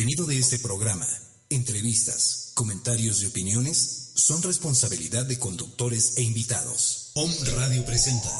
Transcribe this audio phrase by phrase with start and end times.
[0.00, 1.06] contenido de este programa,
[1.50, 7.10] entrevistas, comentarios y opiniones son responsabilidad de conductores e invitados.
[7.16, 8.30] Om Radio presenta.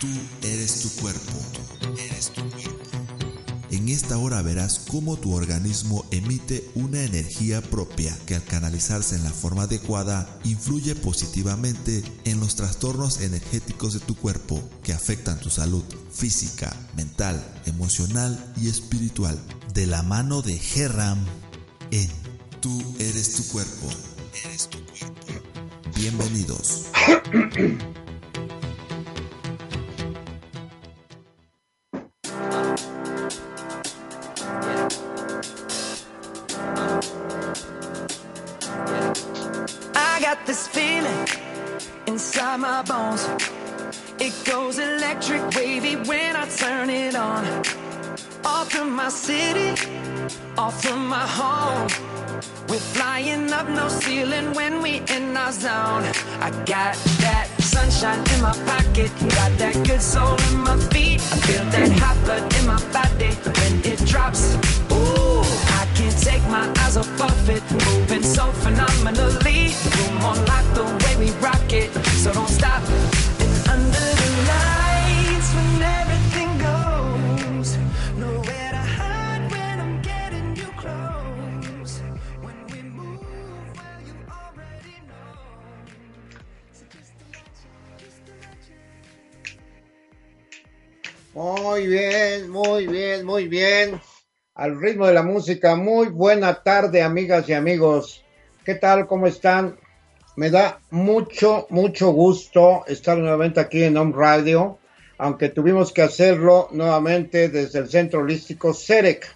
[0.00, 0.08] Tú
[0.42, 1.38] eres tu cuerpo.
[1.98, 2.87] eres tu cuerpo.
[3.70, 9.24] En esta hora verás cómo tu organismo emite una energía propia que al canalizarse en
[9.24, 15.50] la forma adecuada influye positivamente en los trastornos energéticos de tu cuerpo que afectan tu
[15.50, 19.38] salud física, mental, emocional y espiritual.
[19.74, 21.18] De la mano de Gerram
[21.90, 22.08] en
[22.60, 23.88] Tú eres tu cuerpo.
[24.44, 25.50] Eres tu cuerpo.
[25.94, 26.86] Bienvenidos.
[55.52, 56.04] zone.
[56.40, 61.20] I got that sunshine in my pocket, got that good soul in my feet.
[61.20, 64.54] I feel that hot blood in my body when it drops.
[64.92, 65.42] Ooh,
[65.80, 69.74] I can't take my eyes off of it, moving so phenomenally.
[69.96, 70.38] Room on
[70.74, 71.90] the way we rock it,
[72.22, 72.82] so don't stop.
[91.34, 94.00] Muy bien, muy bien, muy bien.
[94.54, 98.24] Al ritmo de la música, muy buena tarde, amigas y amigos.
[98.64, 99.06] ¿Qué tal?
[99.06, 99.78] ¿Cómo están?
[100.36, 104.78] Me da mucho, mucho gusto estar nuevamente aquí en Home Radio,
[105.18, 109.26] aunque tuvimos que hacerlo nuevamente desde el Centro Holístico CEREC.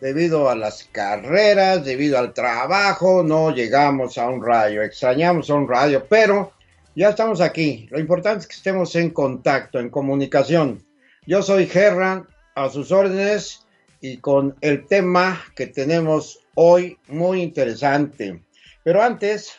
[0.00, 4.82] Debido a las carreras, debido al trabajo, no llegamos a un radio.
[4.82, 6.52] Extrañamos a un radio, pero
[6.96, 7.86] ya estamos aquí.
[7.90, 10.85] Lo importante es que estemos en contacto, en comunicación.
[11.28, 13.66] Yo soy Gerran, a sus órdenes
[14.00, 18.40] y con el tema que tenemos hoy muy interesante.
[18.84, 19.52] Pero antes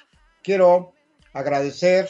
[0.43, 0.93] quiero
[1.33, 2.07] agradecer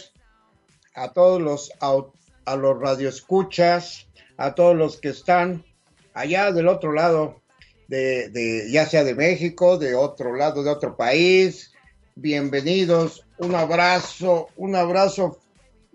[0.94, 4.08] a todos los a los radioescuchas,
[4.38, 5.66] a todos los que están
[6.14, 7.42] allá del otro lado
[7.88, 11.74] de, de, ya sea de México, de otro lado de otro país.
[12.14, 15.40] Bienvenidos, un abrazo, un abrazo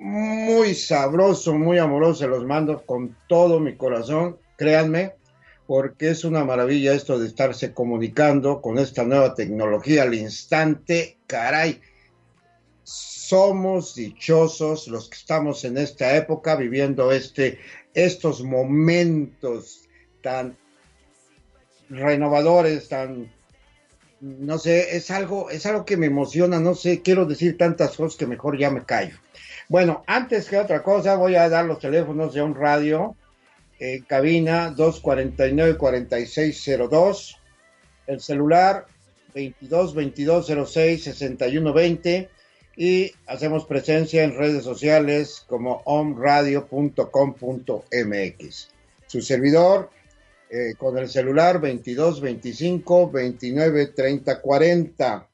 [0.03, 5.15] muy sabroso, muy amoroso, los mando con todo mi corazón, créanme,
[5.69, 11.81] porque es una maravilla esto de estarse comunicando con esta nueva tecnología al instante, caray.
[12.83, 17.61] Somos dichosos los que estamos en esta época viviendo este,
[17.95, 19.89] estos momentos
[20.21, 20.59] tan
[21.89, 23.31] renovadores, tan
[24.21, 28.17] no sé, es algo, es algo que me emociona, no sé, quiero decir tantas cosas
[28.17, 29.17] que mejor ya me callo.
[29.73, 33.17] Bueno, antes que otra cosa, voy a dar los teléfonos de un radio,
[33.81, 37.39] eh, cabina 249-4602,
[38.07, 38.85] el celular
[39.35, 42.29] 22-2206-6120
[42.77, 48.69] y hacemos presencia en redes sociales como omradio.com.mx.
[49.07, 49.89] Su servidor
[50.51, 55.29] eh, con el celular 22 25 29 30 40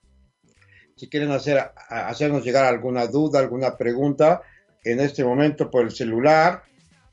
[0.98, 4.42] si quieren hacer, hacernos llegar alguna duda, alguna pregunta,
[4.84, 6.62] en este momento por el celular.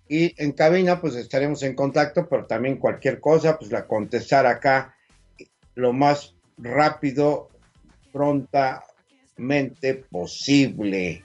[0.08, 4.96] Y en cabina, pues estaremos en contacto, pero también cualquier cosa, pues la contestar acá
[5.76, 7.50] lo más rápido,
[8.12, 11.24] prontamente posible.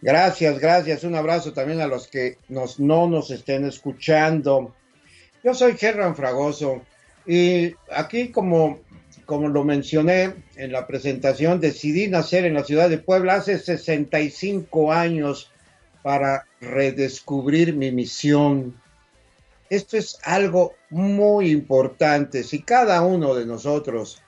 [0.00, 1.04] Gracias, gracias.
[1.04, 4.74] Un abrazo también a los que nos, no nos estén escuchando.
[5.44, 6.82] Yo soy Gerran Fragoso
[7.26, 8.80] y aquí como
[9.26, 14.92] como lo mencioné en la presentación, decidí nacer en la ciudad de Puebla hace 65
[14.92, 15.50] años
[16.02, 18.80] para redescubrir mi misión.
[19.70, 22.42] Esto es algo muy importante.
[22.42, 24.22] Si cada uno de nosotros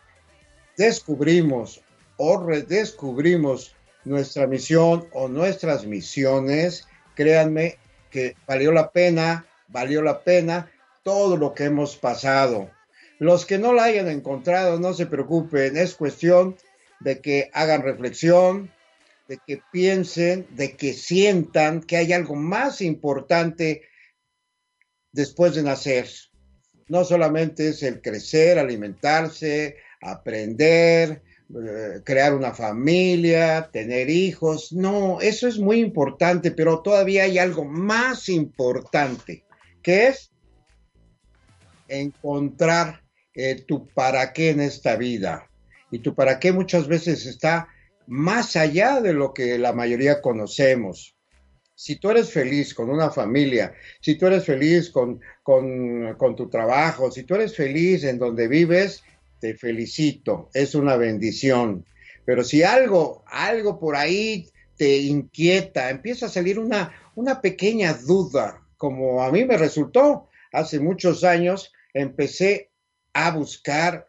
[0.76, 1.82] descubrimos
[2.16, 3.74] o redescubrimos
[4.04, 7.78] nuestra misión o nuestras misiones, créanme
[8.10, 10.70] que valió la pena, valió la pena
[11.02, 12.70] todo lo que hemos pasado.
[13.18, 16.56] Los que no la hayan encontrado, no se preocupen, es cuestión
[17.00, 18.72] de que hagan reflexión,
[19.28, 23.82] de que piensen, de que sientan que hay algo más importante
[25.12, 26.08] después de nacer.
[26.88, 34.72] No solamente es el crecer, alimentarse, aprender, eh, crear una familia, tener hijos.
[34.72, 39.44] No, eso es muy importante, pero todavía hay algo más importante,
[39.82, 40.30] que es
[41.88, 43.03] encontrar
[43.34, 45.48] eh, tu para qué en esta vida.
[45.90, 47.68] Y tu para qué muchas veces está
[48.06, 51.14] más allá de lo que la mayoría conocemos.
[51.74, 56.48] Si tú eres feliz con una familia, si tú eres feliz con, con, con tu
[56.48, 59.02] trabajo, si tú eres feliz en donde vives,
[59.40, 61.84] te felicito, es una bendición.
[62.24, 68.62] Pero si algo, algo por ahí te inquieta, empieza a salir una, una pequeña duda,
[68.76, 72.70] como a mí me resultó hace muchos años, empecé
[73.14, 74.08] a buscar,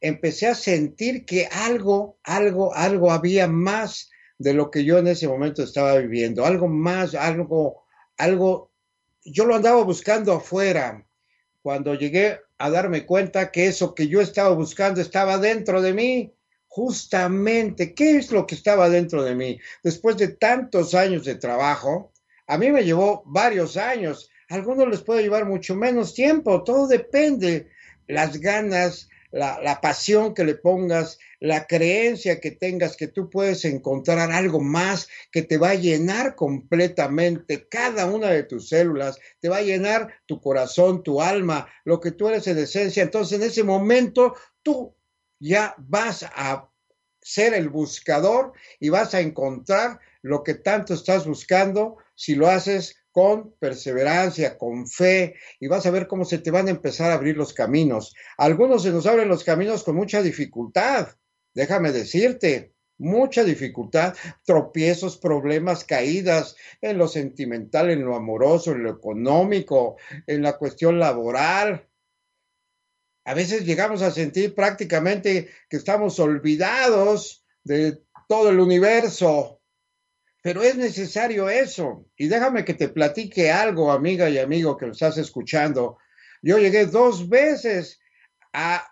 [0.00, 5.28] empecé a sentir que algo, algo, algo había más de lo que yo en ese
[5.28, 7.84] momento estaba viviendo, algo más, algo,
[8.16, 8.72] algo,
[9.24, 11.06] yo lo andaba buscando afuera.
[11.62, 16.34] Cuando llegué a darme cuenta que eso que yo estaba buscando estaba dentro de mí,
[16.66, 19.60] justamente, ¿qué es lo que estaba dentro de mí?
[19.82, 22.12] Después de tantos años de trabajo,
[22.46, 26.86] a mí me llevó varios años, a algunos les puede llevar mucho menos tiempo, todo
[26.86, 27.70] depende
[28.06, 34.30] las ganas, la, pasión que le pongas, la creencia que tengas que tú puedes encontrar
[34.30, 39.58] algo más que te va a llenar completamente cada una de tus células, te va
[39.58, 43.02] a llenar tu corazón, tu alma, lo que tú eres en esencia.
[43.02, 44.94] Entonces en ese momento tú
[45.40, 46.70] ya vas a
[47.20, 53.03] ser el buscador y vas a encontrar lo que tanto estás buscando si lo haces
[53.14, 57.14] con perseverancia, con fe, y vas a ver cómo se te van a empezar a
[57.14, 58.12] abrir los caminos.
[58.36, 61.10] Algunos se nos abren los caminos con mucha dificultad,
[61.54, 68.90] déjame decirte, mucha dificultad, tropiezos, problemas, caídas en lo sentimental, en lo amoroso, en lo
[68.90, 69.96] económico,
[70.26, 71.88] en la cuestión laboral.
[73.24, 79.60] A veces llegamos a sentir prácticamente que estamos olvidados de todo el universo,
[80.44, 82.06] pero es necesario eso.
[82.18, 85.96] Y déjame que te platique algo, amiga y amigo que lo estás escuchando.
[86.42, 87.98] Yo llegué dos veces
[88.52, 88.86] a,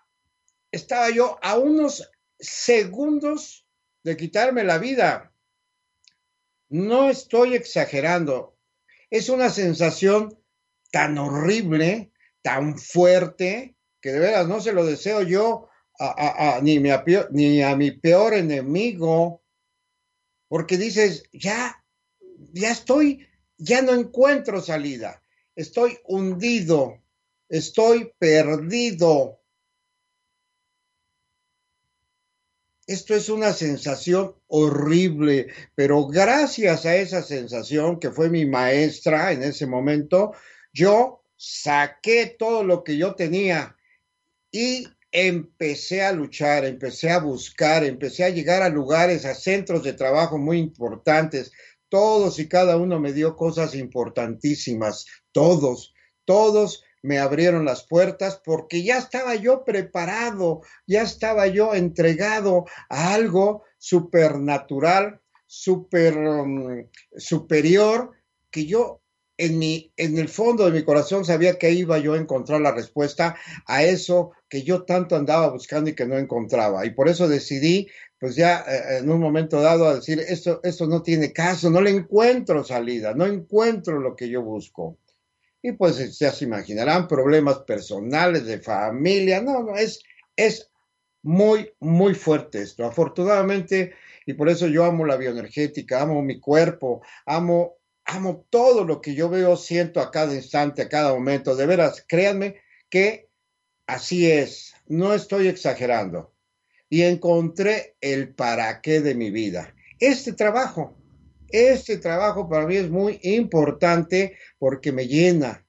[0.71, 2.09] estaba yo a unos
[2.39, 3.67] segundos
[4.03, 5.31] de quitarme la vida.
[6.69, 8.57] No estoy exagerando.
[9.11, 10.35] Es una sensación
[10.91, 15.69] tan horrible, tan fuerte, que de veras no se lo deseo yo
[16.63, 19.42] ni, ni a mi peor enemigo
[20.53, 21.83] porque dices, ya,
[22.51, 23.27] ya estoy,
[23.57, 25.23] ya no encuentro salida,
[25.55, 27.01] estoy hundido,
[27.49, 29.41] estoy perdido.
[32.85, 39.41] Esto es una sensación horrible, pero gracias a esa sensación que fue mi maestra en
[39.41, 40.33] ese momento,
[40.71, 43.75] yo saqué todo lo que yo tenía
[44.51, 49.93] y empecé a luchar, empecé a buscar, empecé a llegar a lugares, a centros de
[49.93, 51.51] trabajo muy importantes.
[51.87, 55.93] Todos y cada uno me dio cosas importantísimas, todos,
[56.25, 63.13] todos me abrieron las puertas porque ya estaba yo preparado, ya estaba yo entregado a
[63.13, 68.11] algo supernatural, super um, superior,
[68.49, 69.02] que yo
[69.37, 72.71] en, mi, en el fondo de mi corazón sabía que iba yo a encontrar la
[72.71, 73.35] respuesta
[73.65, 76.85] a eso que yo tanto andaba buscando y que no encontraba.
[76.85, 77.87] Y por eso decidí,
[78.19, 81.81] pues ya eh, en un momento dado, a decir, esto, esto no tiene caso, no
[81.81, 84.97] le encuentro salida, no encuentro lo que yo busco.
[85.61, 90.03] Y pues ya se imaginarán, problemas personales, de familia, no, no, es,
[90.35, 90.69] es
[91.23, 92.85] muy, muy fuerte esto.
[92.85, 93.93] Afortunadamente,
[94.25, 99.15] y por eso yo amo la bioenergética, amo mi cuerpo, amo amo todo lo que
[99.15, 101.55] yo veo, siento a cada instante, a cada momento.
[101.55, 102.57] De veras, créanme
[102.89, 103.29] que
[103.87, 106.33] así es, no estoy exagerando.
[106.89, 109.73] Y encontré el para qué de mi vida.
[109.99, 110.95] Este trabajo,
[111.49, 115.65] este trabajo para mí es muy importante porque me llena.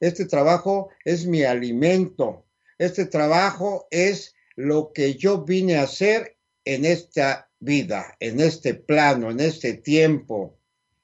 [0.00, 2.46] Este trabajo es mi alimento.
[2.78, 9.30] Este trabajo es lo que yo vine a hacer en esta vida, en este plano,
[9.30, 10.59] en este tiempo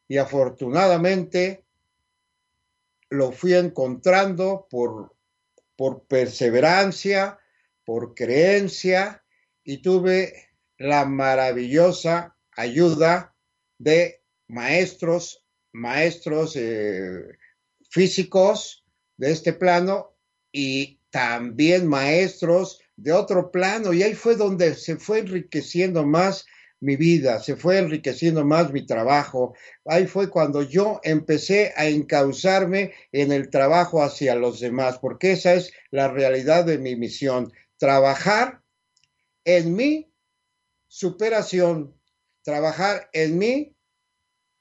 [0.08, 1.64] y afortunadamente
[3.10, 5.14] lo fui encontrando por,
[5.76, 7.38] por perseverancia,
[7.84, 9.24] por creencia
[9.64, 13.34] y tuve la maravillosa ayuda
[13.78, 17.38] de maestros, maestros eh,
[17.90, 18.84] físicos
[19.16, 20.16] de este plano
[20.52, 23.92] y también maestros de otro plano.
[23.92, 26.46] Y ahí fue donde se fue enriqueciendo más
[26.80, 29.54] mi vida, se fue enriqueciendo más mi trabajo.
[29.84, 35.54] Ahí fue cuando yo empecé a encauzarme en el trabajo hacia los demás, porque esa
[35.54, 38.62] es la realidad de mi misión, trabajar
[39.44, 40.12] en mi
[40.88, 41.94] superación,
[42.42, 43.76] trabajar en mi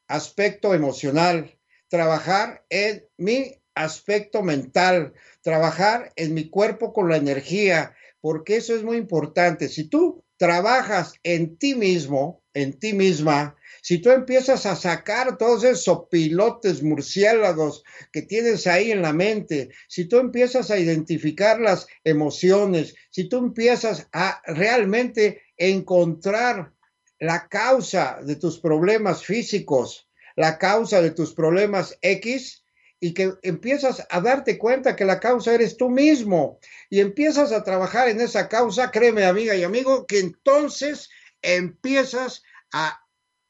[0.07, 1.57] aspecto emocional,
[1.89, 8.83] trabajar en mi aspecto mental, trabajar en mi cuerpo con la energía, porque eso es
[8.83, 9.69] muy importante.
[9.69, 15.63] Si tú trabajas en ti mismo, en ti misma, si tú empiezas a sacar todos
[15.63, 21.85] esos pilotes murciélagos que tienes ahí en la mente, si tú empiezas a identificar las
[22.03, 26.73] emociones, si tú empiezas a realmente encontrar
[27.19, 32.64] la causa de tus problemas físicos, la causa de tus problemas X,
[33.05, 36.57] y que empiezas a darte cuenta que la causa eres tú mismo
[36.89, 41.11] y empiezas a trabajar en esa causa, créeme amiga y amigo, que entonces
[41.43, 42.41] empiezas
[42.73, 42.99] a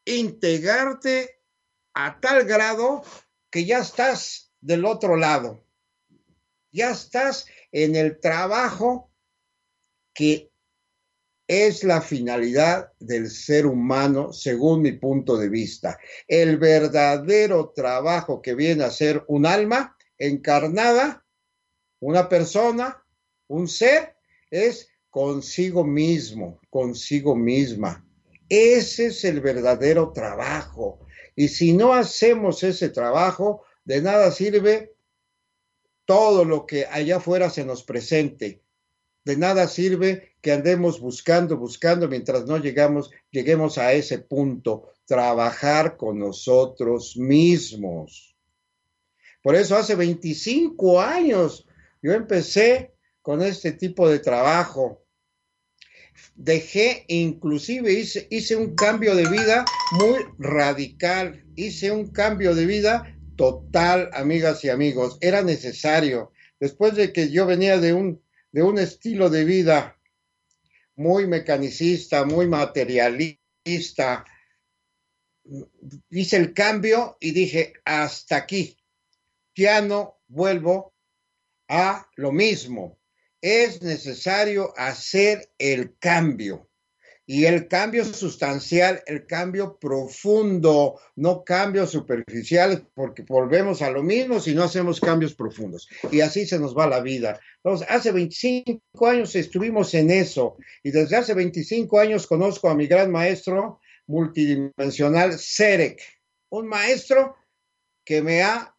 [0.04, 1.40] integrarte
[1.94, 3.02] a tal grado
[3.50, 5.66] que ya estás del otro lado.
[6.74, 9.10] Ya estás en el trabajo
[10.14, 10.52] que
[11.48, 16.00] es la finalidad del ser humano, según mi punto de vista.
[16.28, 21.26] El verdadero trabajo que viene a ser un alma encarnada,
[22.00, 23.04] una persona,
[23.48, 24.16] un ser,
[24.50, 28.06] es consigo mismo, consigo misma.
[28.50, 31.06] Ese es el verdadero trabajo.
[31.36, 34.96] Y si no hacemos ese trabajo, de nada sirve
[36.06, 38.65] todo lo que allá afuera se nos presente.
[39.26, 45.98] De nada sirve que andemos buscando, buscando mientras no llegamos, lleguemos a ese punto, trabajar
[45.98, 48.36] con nosotros mismos.
[49.42, 51.68] Por eso hace 25 años
[52.02, 55.06] yo empecé con este tipo de trabajo
[56.36, 63.18] dejé, inclusive hice, hice un cambio de vida muy radical, hice un cambio de vida
[63.36, 66.32] total, amigas y amigos, era necesario.
[66.60, 68.22] Después de que yo venía de un,
[68.56, 70.00] de un estilo de vida
[70.96, 74.24] muy mecanicista, muy materialista,
[76.10, 78.78] hice el cambio y dije, hasta aquí,
[79.58, 80.96] ya no vuelvo
[81.68, 82.98] a lo mismo.
[83.42, 86.70] Es necesario hacer el cambio.
[87.28, 94.40] Y el cambio sustancial, el cambio profundo, no cambios superficiales, porque volvemos a lo mismo
[94.40, 95.90] si no hacemos cambios profundos.
[96.12, 97.40] Y así se nos va la vida.
[97.64, 100.58] Entonces, hace 25 años estuvimos en eso.
[100.84, 106.00] Y desde hace 25 años conozco a mi gran maestro multidimensional, Serek,
[106.50, 107.36] un maestro
[108.04, 108.76] que me ha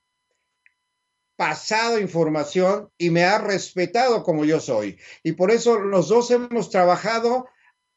[1.37, 4.99] pasado información y me ha respetado como yo soy.
[5.23, 7.49] Y por eso los dos hemos trabajado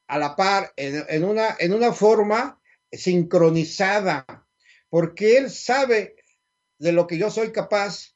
[0.10, 2.62] a la par, en, una, en una forma
[2.92, 4.25] sincronizada,
[4.89, 6.18] porque él sabe
[6.78, 8.16] de lo que yo soy capaz,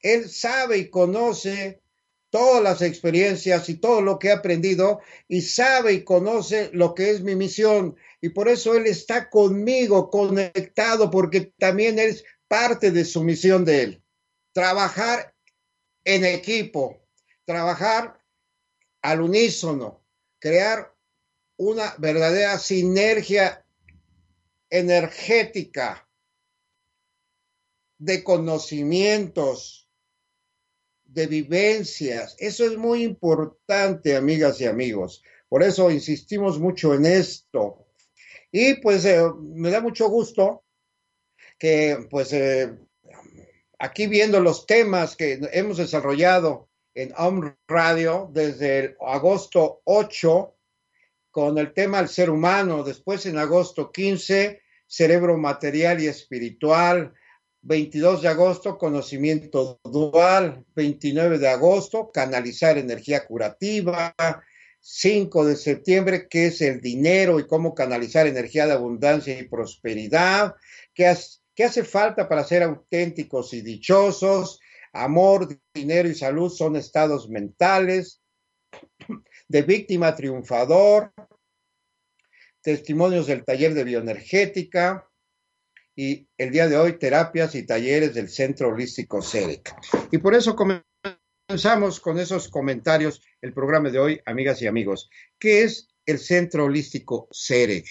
[0.00, 1.80] él sabe y conoce
[2.28, 7.10] todas las experiencias y todo lo que he aprendido y sabe y conoce lo que
[7.10, 7.96] es mi misión.
[8.20, 13.82] Y por eso Él está conmigo, conectado, porque también es parte de su misión de
[13.82, 14.02] Él
[14.56, 15.34] trabajar
[16.02, 17.06] en equipo,
[17.44, 18.24] trabajar
[19.02, 20.02] al unísono,
[20.38, 20.95] crear
[21.56, 23.64] una verdadera sinergia
[24.70, 26.08] energética
[27.98, 29.88] de conocimientos,
[31.04, 32.36] de vivencias.
[32.38, 35.22] Eso es muy importante, amigas y amigos.
[35.48, 37.86] Por eso insistimos mucho en esto.
[38.50, 40.64] Y pues eh, me da mucho gusto
[41.58, 42.76] que pues eh,
[43.78, 50.55] aquí viendo los temas que hemos desarrollado en Home Radio desde el agosto 8
[51.36, 57.12] con el tema del ser humano, después en agosto 15, cerebro material y espiritual,
[57.60, 64.14] 22 de agosto, conocimiento dual, 29 de agosto, canalizar energía curativa,
[64.80, 70.54] 5 de septiembre, que es el dinero y cómo canalizar energía de abundancia y prosperidad,
[70.94, 74.58] es ¿Qué hace falta para ser auténticos y dichosos?
[74.90, 78.22] Amor, dinero y salud son estados mentales.
[79.48, 81.12] De víctima triunfador.
[82.60, 85.08] Testimonios del taller de bioenergética.
[85.94, 89.74] Y el día de hoy, terapias y talleres del Centro Holístico CEREC.
[90.10, 95.08] Y por eso comenzamos con esos comentarios el programa de hoy, amigas y amigos.
[95.38, 97.86] ¿Qué es el Centro Holístico CEREC?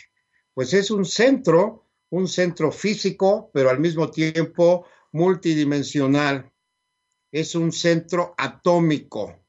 [0.53, 6.51] Pues es un centro un centro físico, pero al mismo tiempo multidimensional.
[7.31, 9.44] Es un centro atómico,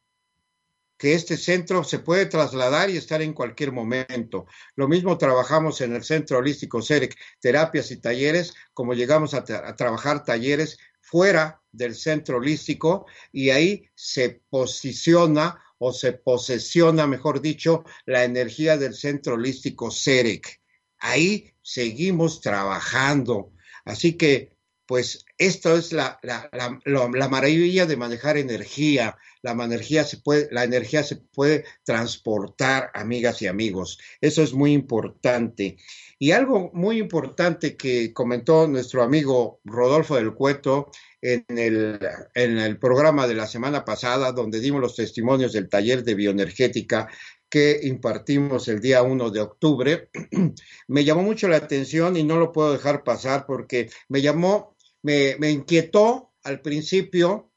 [0.98, 4.46] que este centro se puede trasladar y estar en cualquier momento.
[4.74, 10.24] Lo mismo trabajamos en el Centro Holístico CEREC, terapias y talleres, como llegamos a, trabajar
[10.24, 18.24] talleres fuera del centro holístico y ahí se posiciona o se posesiona, mejor dicho, la
[18.24, 20.60] energía del centro holístico CEREC.
[20.98, 23.52] Ahí seguimos trabajando.
[23.84, 24.55] Así que
[24.86, 26.48] pues esto es la, la,
[26.84, 29.16] la, maravilla de manejar energía.
[29.42, 33.98] La energía, se puede, la energía se puede transportar, amigas y amigos.
[34.20, 35.76] Eso es muy importante.
[36.18, 40.90] Y algo muy importante que comentó nuestro amigo Rodolfo del Cueto
[41.20, 41.98] en el,
[42.34, 47.08] en el programa de la semana pasada, donde dimos los testimonios del taller de bioenergética
[47.48, 50.10] que impartimos el día 1 de octubre,
[50.88, 55.50] me llamó mucho la atención y no lo puedo dejar pasar porque me llamó me,
[55.50, 57.52] inquietó al principio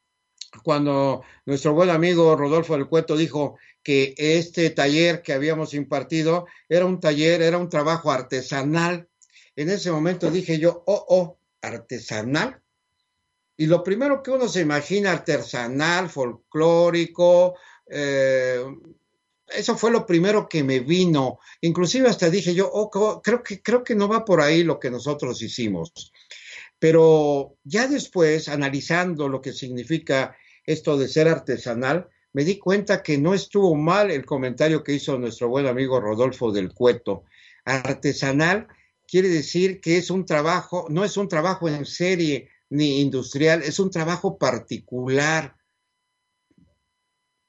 [0.63, 6.85] cuando nuestro buen amigo Rodolfo del Cueto dijo que este taller que habíamos impartido era
[6.85, 9.07] un taller, era un trabajo artesanal.
[9.55, 12.61] En ese momento dije yo, oh, oh, artesanal.
[13.57, 17.55] Y lo primero que uno se imagina, artesanal, folclórico,
[17.89, 18.63] eh,
[19.47, 21.39] eso fue lo primero que me vino.
[21.61, 24.91] Inclusive hasta dije yo, oh, creo que, creo que no va por ahí lo que
[24.91, 26.11] nosotros hicimos.
[26.79, 33.17] Pero ya después, analizando lo que significa esto de ser artesanal, me di cuenta que
[33.17, 37.25] no estuvo mal el comentario que hizo nuestro buen amigo Rodolfo del Cueto.
[37.65, 38.67] Artesanal
[39.07, 43.79] quiere decir que es un trabajo, no es un trabajo en serie ni industrial, es
[43.79, 45.55] un trabajo particular.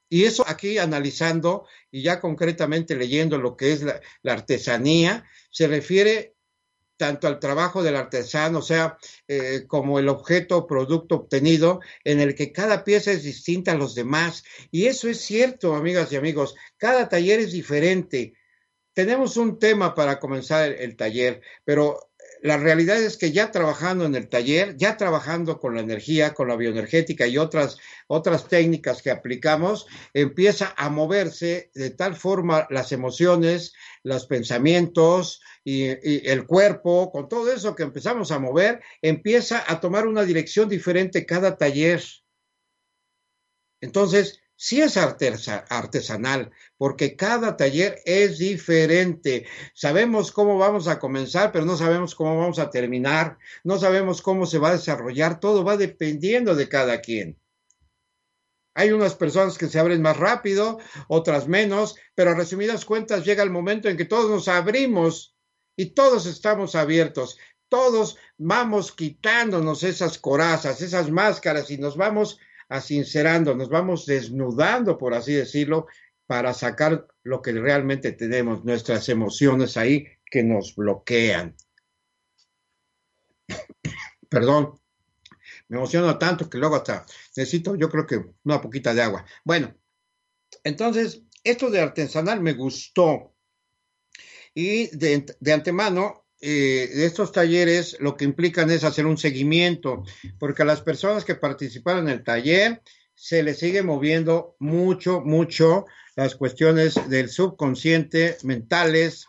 [0.08, 6.34] Y eso aquí analizando y ya concretamente leyendo lo que es la, artesanía, se refiere
[7.00, 12.20] tanto al trabajo del artesano, o sea, eh, como el objeto o producto obtenido, en
[12.20, 14.44] el que cada pieza es distinta a los demás.
[14.70, 18.34] Y eso es cierto, amigas y amigos, cada taller es diferente.
[18.92, 22.09] Tenemos un tema para comenzar el taller, pero
[22.42, 26.48] la realidad es que ya trabajando en el taller, ya trabajando con la energía, con
[26.48, 32.92] la bioenergética y otras, otras técnicas que aplicamos, empieza a moverse de tal forma las
[32.92, 39.64] emociones, los pensamientos y, y el cuerpo, con todo eso que empezamos a mover, empieza
[39.66, 42.02] a tomar una dirección diferente cada taller.
[43.82, 49.46] Entonces, sí es artesanal, porque cada taller es diferente.
[49.72, 54.44] Sabemos cómo vamos a comenzar, pero no sabemos cómo vamos a terminar, no sabemos cómo
[54.44, 57.40] se va a desarrollar, todo va dependiendo de cada quien.
[58.74, 63.42] Hay unas personas que se abren más rápido, otras menos, pero a resumidas cuentas llega
[63.42, 65.34] el momento en que todos nos abrimos
[65.74, 67.38] y todos estamos abiertos.
[67.70, 72.38] Todos vamos quitándonos esas corazas, esas máscaras y nos vamos
[72.70, 75.86] asincerando, nos vamos desnudando, por así decirlo,
[76.26, 81.56] para sacar lo que realmente tenemos, nuestras emociones ahí que nos bloquean.
[84.30, 84.80] Perdón,
[85.68, 87.04] me emociono tanto que luego hasta
[87.36, 89.26] necesito, yo creo que una poquita de agua.
[89.44, 89.74] Bueno,
[90.62, 93.34] entonces, esto de artesanal me gustó.
[94.54, 100.04] Y de, de antemano eh, estos talleres lo que implican es hacer un seguimiento,
[100.38, 102.82] porque a las personas que participaron en el taller
[103.14, 105.84] se les sigue moviendo mucho, mucho
[106.16, 109.26] las cuestiones del subconsciente, mentales,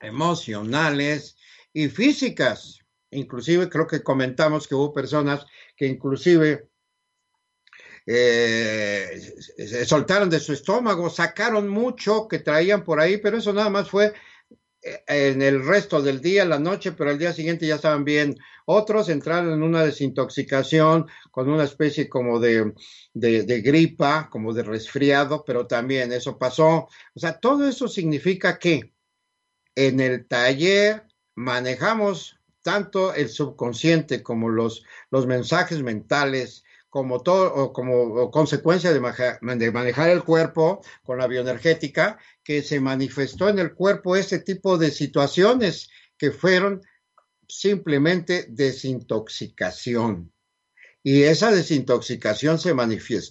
[0.00, 1.36] emocionales
[1.72, 2.80] y físicas.
[3.12, 6.68] Inclusive creo que comentamos que hubo personas que inclusive
[8.04, 13.70] eh, se soltaron de su estómago, sacaron mucho que traían por ahí, pero eso nada
[13.70, 14.12] más fue
[14.82, 18.36] en el resto del día, la noche, pero al día siguiente ya estaban bien.
[18.66, 22.72] Otros entraron en una desintoxicación con una especie como de,
[23.14, 26.88] de, gripa, como de resfriado, pero también eso pasó.
[27.14, 28.92] O sea, todo eso significa que
[29.74, 38.30] en el taller manejamos tanto el subconsciente como los, los mensajes mentales, como todo, como
[38.30, 44.38] consecuencia de, manejar el cuerpo con la bioenergética, que se manifestó en el cuerpo ese
[44.38, 46.82] tipo de situaciones que fueron
[47.48, 50.32] simplemente desintoxicación.
[51.02, 52.74] Y esa desintoxicación se,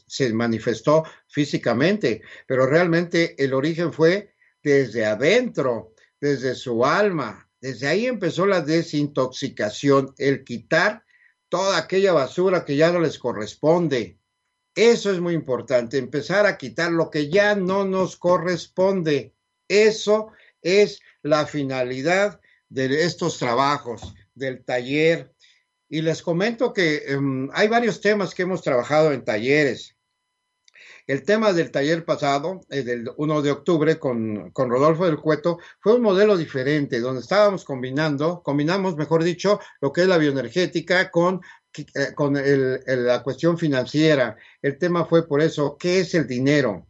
[0.07, 7.49] se manifestó físicamente, pero realmente el origen fue desde adentro, desde su alma.
[7.61, 11.03] Desde ahí empezó la desintoxicación, el quitar
[11.47, 14.20] toda aquella basura que ya no les corresponde.
[14.75, 19.33] Eso es muy importante, empezar a quitar lo que ya no nos corresponde.
[19.67, 20.31] Eso
[20.61, 25.33] es la finalidad de estos trabajos, del taller.
[25.89, 29.97] Y les comento que em, hay varios temas que hemos trabajado en talleres.
[31.05, 35.57] El tema del taller pasado, el del 1 de octubre, con, con, Rodolfo del Cueto,
[35.79, 41.11] fue un modelo diferente, donde estábamos combinando, combinamos, mejor dicho, lo que es la bioenergética
[41.11, 41.41] con,
[41.77, 44.35] eh, con el, la cuestión financiera.
[44.61, 46.87] El tema fue por eso, ¿qué es el dinero?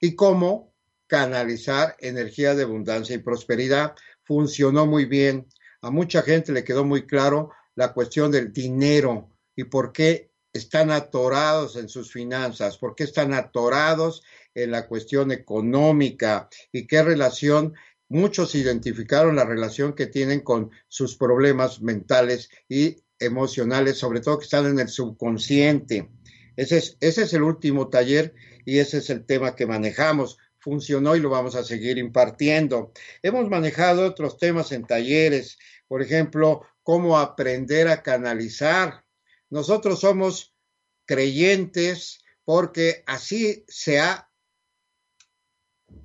[0.00, 0.72] Y cómo
[1.06, 3.94] canalizar energía de abundancia y prosperidad.
[4.22, 5.46] Funcionó muy bien.
[5.82, 10.90] A mucha gente le quedó muy claro la cuestión del dinero y por qué están
[10.90, 14.22] atorados en sus finanzas, por qué están atorados
[14.54, 17.74] en la cuestión económica y qué relación
[18.08, 24.44] muchos identificaron la relación que tienen con sus problemas mentales y emocionales, sobre todo que
[24.44, 26.08] están en el subconsciente.
[26.56, 30.38] Ese es, ese es el último taller y ese es el tema que manejamos.
[30.58, 32.92] Funcionó y lo vamos a seguir impartiendo.
[33.22, 39.04] Hemos manejado otros temas en talleres, por ejemplo, cómo aprender a canalizar.
[39.50, 40.54] Nosotros somos
[41.06, 44.28] creyentes porque así se ha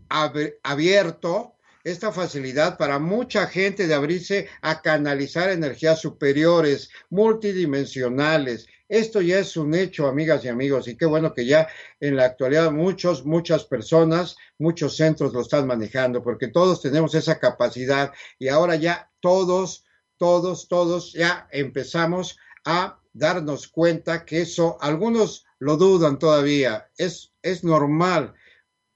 [0.09, 1.52] abierto
[1.83, 8.67] esta facilidad para mucha gente de abrirse a canalizar energías superiores, multidimensionales.
[8.87, 11.67] Esto ya es un hecho, amigas y amigos, y qué bueno que ya
[11.99, 17.39] en la actualidad muchos, muchas personas, muchos centros lo están manejando, porque todos tenemos esa
[17.39, 19.85] capacidad y ahora ya todos,
[20.17, 27.63] todos, todos ya empezamos a darnos cuenta que eso, algunos lo dudan todavía, es, es
[27.63, 28.33] normal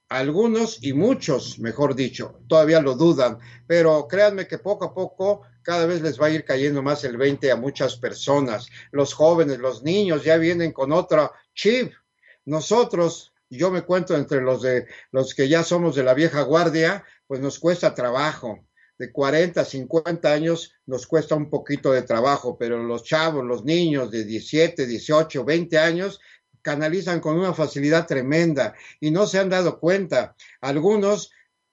[0.09, 5.85] algunos y muchos, mejor dicho, todavía lo dudan, pero créanme que poco a poco cada
[5.85, 8.67] vez les va a ir cayendo más el 20 a muchas personas.
[8.91, 11.91] Los jóvenes, los niños ya vienen con otra chip.
[12.45, 17.03] Nosotros, yo me cuento entre los de los que ya somos de la vieja guardia,
[17.27, 18.63] pues nos cuesta trabajo.
[18.97, 24.09] De 40, 50 años nos cuesta un poquito de trabajo, pero los chavos, los niños
[24.09, 26.19] de 17, 18, 20 años,
[26.67, 30.35] canalizan con una facilidad tremenda y no se han dado cuenta.
[30.59, 31.31] Algunos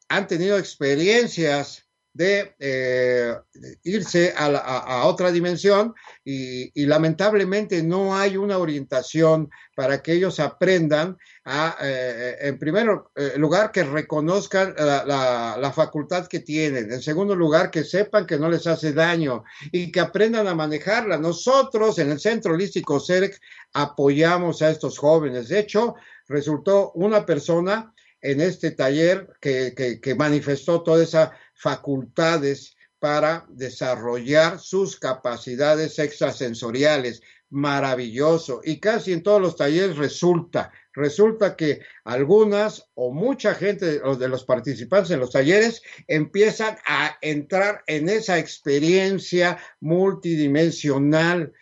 [0.08, 1.83] han tenido experiencias
[2.14, 3.34] de eh,
[3.82, 11.76] irse a, otra dimensión y, lamentablemente no hay una orientación para que ellos aprendan a,
[11.82, 17.72] eh, en primer eh, lugar, que reconozcan la, la, facultad que tienen, en segundo lugar,
[17.72, 21.18] que sepan que no les hace daño y que aprendan a manejarla.
[21.18, 23.40] Nosotros en el Centro Holístico CERC
[23.72, 25.48] apoyamos a estos jóvenes.
[25.48, 25.96] De hecho,
[26.28, 27.92] resultó una persona
[28.24, 37.22] en este taller que, que, manifestó todas esas facultades para desarrollar sus capacidades extrasensoriales.
[37.50, 38.62] Maravilloso.
[38.64, 44.44] Y casi en todos los talleres resulta, resulta que algunas o mucha gente de los
[44.44, 51.52] participantes en los talleres empiezan a entrar en esa experiencia multidimensional,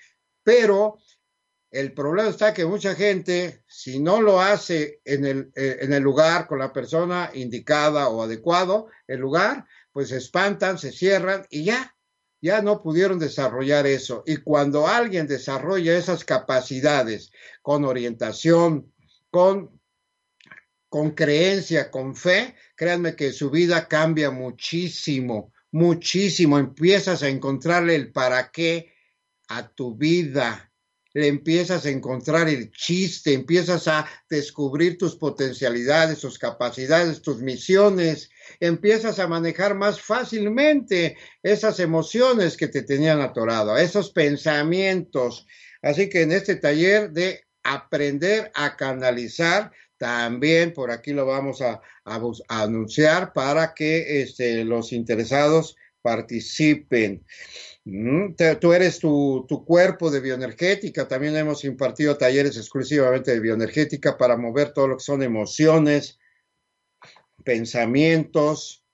[0.45, 0.99] pero
[1.73, 6.03] el problema está que mucha gente, si no lo hace en el, eh, en el
[6.03, 11.65] lugar con la persona indicada o adecuado, el lugar, pues se espantan, se cierran y
[11.65, 11.97] ya,
[12.41, 14.23] ya no pudieron desarrollar eso.
[14.27, 18.93] Y cuando alguien desarrolla esas capacidades con orientación,
[19.31, 19.81] con,
[20.89, 26.59] con creencia, con fe, créanme que su vida cambia muchísimo, muchísimo.
[26.59, 28.93] Empiezas a encontrarle el para qué
[29.49, 30.72] a tu vida
[31.15, 38.31] le empiezas a encontrar el chiste, empiezas a descubrir tus potencialidades, tus capacidades, tus misiones,
[38.61, 45.47] empiezas a manejar más fácilmente esas emociones que te tenían atorado, esos pensamientos.
[45.83, 51.81] Así que en este taller de aprender a canalizar, también por aquí lo vamos a,
[52.49, 57.25] anunciar para que este, los interesados participen.
[58.61, 61.09] Tú eres tu, cuerpo de bioenergética.
[61.09, 66.19] También hemos impartido talleres exclusivamente de bioenergética para mover todo lo que son emociones,
[67.45, 68.85] pensamientos.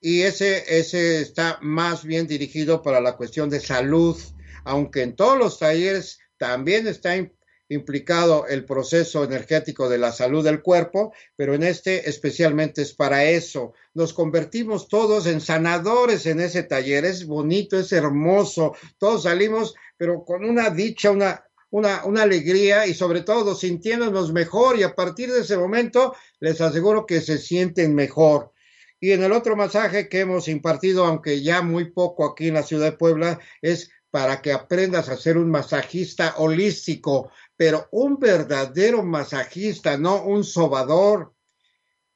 [0.00, 4.16] Y ese, ese está más bien dirigido para la cuestión de salud,
[4.64, 7.16] aunque en todos los talleres también está
[7.68, 13.24] implicado el proceso energético de la salud del cuerpo, pero en este especialmente es para
[13.24, 13.74] eso.
[13.94, 20.24] Nos convertimos todos en sanadores en ese taller, es bonito, es hermoso, todos salimos, pero
[20.24, 25.30] con una dicha, una, una, una alegría y sobre todo sintiéndonos mejor y a partir
[25.32, 28.52] de ese momento les aseguro que se sienten mejor.
[29.00, 32.64] Y en el otro masaje que hemos impartido, aunque ya muy poco aquí en la
[32.64, 39.02] ciudad de Puebla, es para que aprendas a ser un masajista holístico, pero un verdadero
[39.02, 41.34] masajista, no un sobador.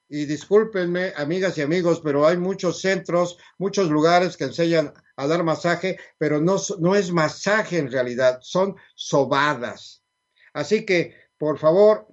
[0.08, 5.42] Y discúlpenme, amigas y amigos, pero hay muchos centros, muchos lugares que enseñan a dar
[5.42, 10.04] masaje, pero no, no es masaje en realidad, son sobadas.
[10.54, 12.06] Así que, por favor,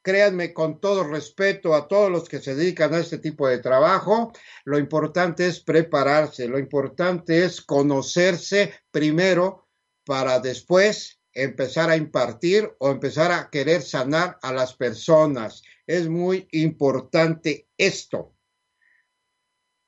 [0.00, 4.32] créanme con todo respeto a todos los que se dedican a este tipo de trabajo,
[4.64, 9.66] lo importante es prepararse, lo importante es conocerse primero
[10.04, 15.62] para después empezar a impartir o empezar a querer sanar a las personas.
[15.86, 18.34] Es muy importante esto.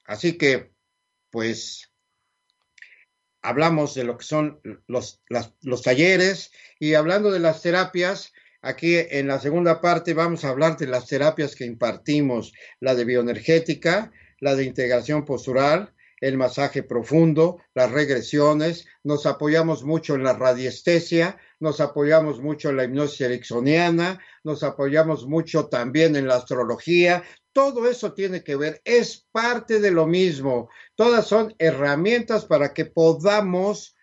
[0.05, 0.73] Así que,
[1.31, 1.91] pues,
[3.43, 5.23] hablamos de lo que son los,
[5.63, 10.77] los talleres y hablando de las terapias, Aquí en la segunda parte vamos a hablar
[10.77, 17.59] de las terapias que impartimos, la de bioenergética, la de integración postural, el masaje profundo,
[17.75, 24.21] las regresiones, nos apoyamos mucho en la radiestesia, nos apoyamos mucho en la hipnosis ericksoniana,
[24.45, 27.23] nos apoyamos mucho también en la astrología.
[27.53, 30.69] Todo eso tiene que ver, es parte de lo mismo.
[30.95, 33.95] Todas son herramientas para que podamos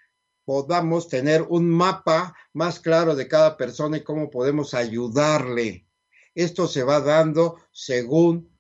[0.46, 5.88] podamos tener un mapa más claro de cada persona y cómo podemos ayudarle.
[6.36, 8.55] Esto se va dando según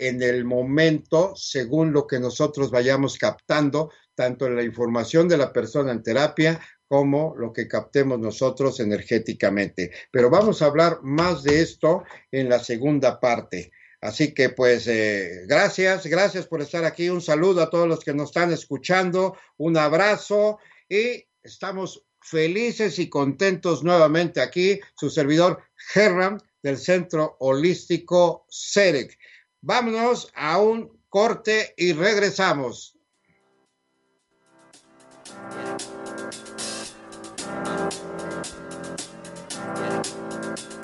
[0.00, 5.52] en el momento, según lo que nosotros vayamos captando, tanto en la información de la
[5.52, 6.58] persona en terapia
[6.88, 9.92] como lo que captemos nosotros energéticamente.
[10.10, 13.72] Pero vamos a hablar más de esto en la segunda parte.
[14.00, 17.10] Así que pues eh, gracias, gracias por estar aquí.
[17.10, 20.58] Un saludo a todos los que nos están escuchando, un abrazo
[20.88, 25.62] y estamos felices y contentos nuevamente aquí, su servidor
[25.94, 29.19] Herram del Centro Holístico CEREC.
[29.62, 32.96] Vámonos a un corte y regresamos.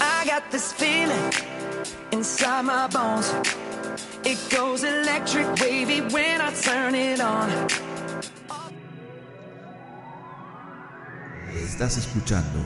[0.00, 1.32] I got this feeling
[2.12, 3.32] inside my bones.
[4.24, 7.50] It goes electric wavy when I turn it on.
[11.54, 12.58] Estás escuchando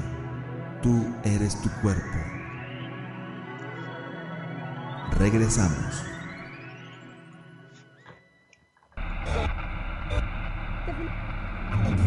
[0.83, 2.40] Tú eres tu cuerpo.
[5.21, 6.03] Regresamos.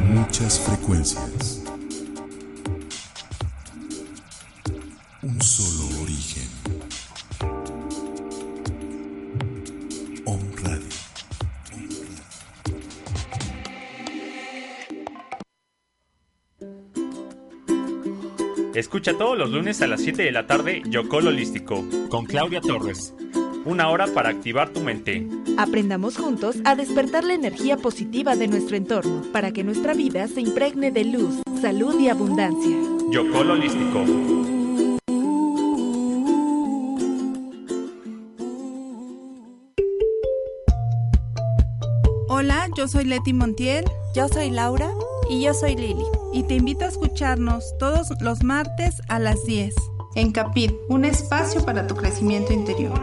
[0.10, 1.63] Muchas frecuencias.
[18.74, 23.14] Escucha todos los lunes a las 7 de la tarde Yocol Holístico con Claudia Torres.
[23.66, 25.28] Una hora para activar tu mente.
[25.58, 30.42] Aprendamos juntos a despertar la energía positiva de nuestro entorno para que nuestra vida se
[30.42, 32.76] impregne de luz, salud y abundancia.
[33.12, 34.04] Yocol Holístico.
[42.28, 44.92] Hola, yo soy Leti Montiel Yo soy Laura
[45.30, 46.23] y yo soy Lili.
[46.34, 49.76] Y te invito a escucharnos todos los martes a las 10
[50.16, 53.00] en Capit, un espacio para tu crecimiento interior.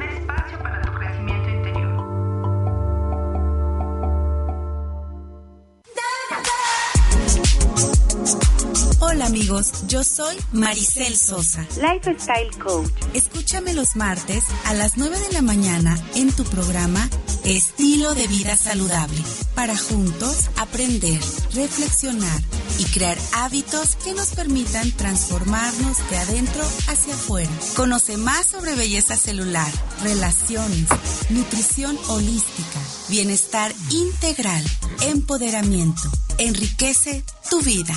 [9.01, 11.67] Hola amigos, yo soy Maricel Sosa.
[11.81, 12.91] Lifestyle Coach.
[13.13, 17.09] Escúchame los martes a las 9 de la mañana en tu programa
[17.45, 19.21] Estilo de Vida Saludable,
[19.55, 21.21] para juntos aprender,
[21.55, 22.41] reflexionar
[22.81, 27.51] y crear hábitos que nos permitan transformarnos de adentro hacia afuera.
[27.77, 29.71] Conoce más sobre belleza celular,
[30.03, 30.89] relaciones,
[31.29, 34.65] nutrición holística, bienestar integral,
[35.03, 36.01] empoderamiento.
[36.39, 37.95] Enriquece tu vida.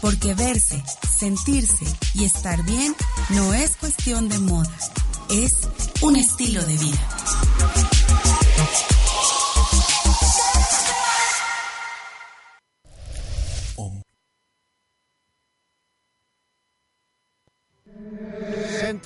[0.00, 0.82] Porque verse,
[1.18, 2.96] sentirse y estar bien
[3.30, 4.76] no es cuestión de moda,
[5.30, 5.68] es
[6.00, 8.45] un estilo de vida.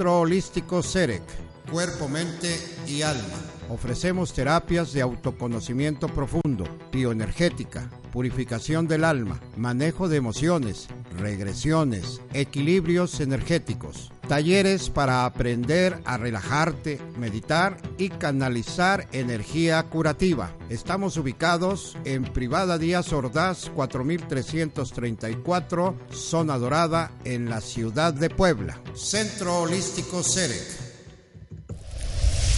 [0.09, 1.23] Holístico CEREC,
[1.71, 3.60] cuerpo, mente y alma.
[3.71, 14.11] Ofrecemos terapias de autoconocimiento profundo, bioenergética, purificación del alma, manejo de emociones, regresiones, equilibrios energéticos,
[14.27, 20.53] talleres para aprender a relajarte, meditar y canalizar energía curativa.
[20.69, 28.81] Estamos ubicados en Privada Díaz Ordaz 4334, Zona Dorada, en la ciudad de Puebla.
[28.95, 30.91] Centro Holístico CEREC.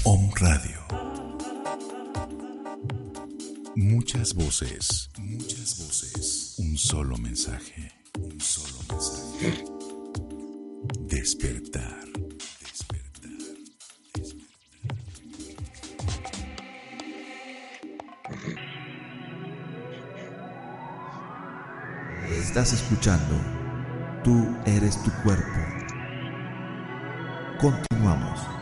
[0.05, 0.81] Om Radio.
[3.74, 6.54] Muchas voces, muchas voces.
[6.58, 9.64] Un solo mensaje, un solo mensaje.
[11.00, 12.04] Despertar.
[12.61, 13.32] Despertar.
[14.14, 14.62] Despertar.
[22.30, 23.62] Estás escuchando
[24.24, 25.58] Tú eres tu cuerpo.
[27.61, 28.62] Continuamos.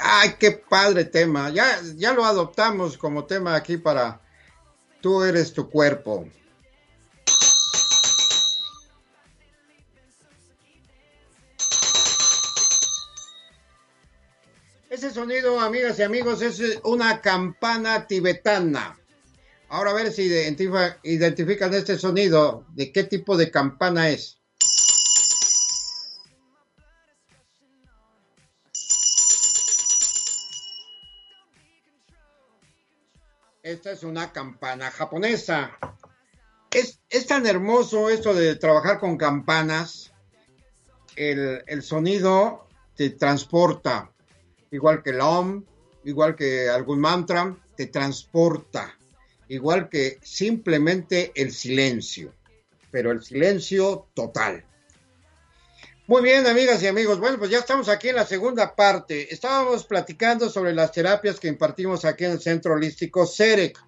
[0.00, 1.50] Ay, qué padre tema.
[1.50, 4.20] Ya, ya lo adoptamos como tema aquí para
[5.00, 6.28] Tú eres tu cuerpo.
[14.90, 18.98] Ese sonido, amigas y amigos, es una campana tibetana.
[19.68, 24.38] Ahora a ver si identifica- identifican este sonido, de qué tipo de campana es.
[33.62, 35.78] Esta es una campana japonesa.
[36.72, 40.12] Es, es tan hermoso esto de trabajar con campanas.
[41.14, 44.10] El, el sonido te transporta,
[44.72, 45.64] igual que el OM,
[46.02, 48.98] igual que algún mantra, te transporta,
[49.46, 52.34] igual que simplemente el silencio,
[52.90, 54.64] pero el silencio total.
[56.08, 57.20] Muy bien, amigas y amigos.
[57.20, 59.32] Bueno, pues ya estamos aquí en la segunda parte.
[59.32, 63.78] Estábamos platicando sobre las terapias que impartimos aquí en el Centro Holístico CEREC.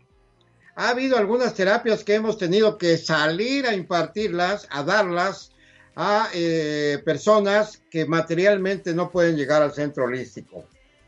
[0.77, 5.50] Ha habido algunas terapias que hemos tenido que salir a impartirlas, a darlas
[5.96, 10.66] a eh, personas que materialmente no pueden llegar al centro holístico.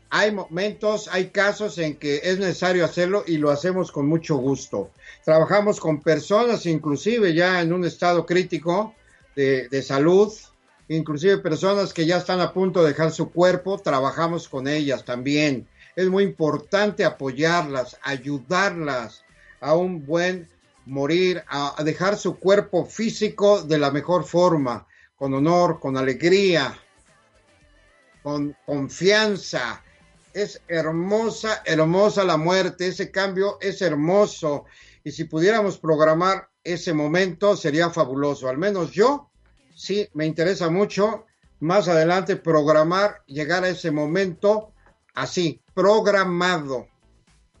[0.09, 4.91] Hay momentos, hay casos en que es necesario hacerlo y lo hacemos con mucho gusto.
[5.23, 8.93] Trabajamos con personas inclusive ya en un estado crítico
[9.37, 10.33] de, de salud,
[10.89, 15.67] inclusive personas que ya están a punto de dejar su cuerpo, trabajamos con ellas también.
[15.95, 19.23] Es muy importante apoyarlas, ayudarlas
[19.59, 20.49] a un buen
[20.85, 26.77] morir, a, dejar su cuerpo físico de la mejor forma, con honor, con alegría,
[28.23, 29.83] con confianza.
[30.33, 34.65] Es hermosa, hermosa la muerte, ese cambio es hermoso.
[35.03, 38.47] Y si pudiéramos programar ese momento, sería fabuloso.
[38.47, 39.29] Al menos yo,
[39.77, 41.25] sí, me interesa mucho
[41.59, 44.73] más adelante programar, llegar a ese momento
[45.13, 46.87] así, programado.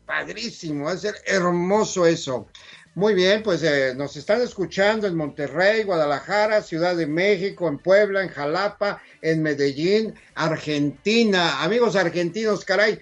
[0.05, 2.47] Padrísimo, es hermoso eso.
[2.95, 8.23] Muy bien, pues eh, nos están escuchando en Monterrey, Guadalajara, Ciudad de México, en Puebla,
[8.23, 11.61] en Jalapa, en Medellín, Argentina.
[11.61, 12.97] Amigos argentinos, caray,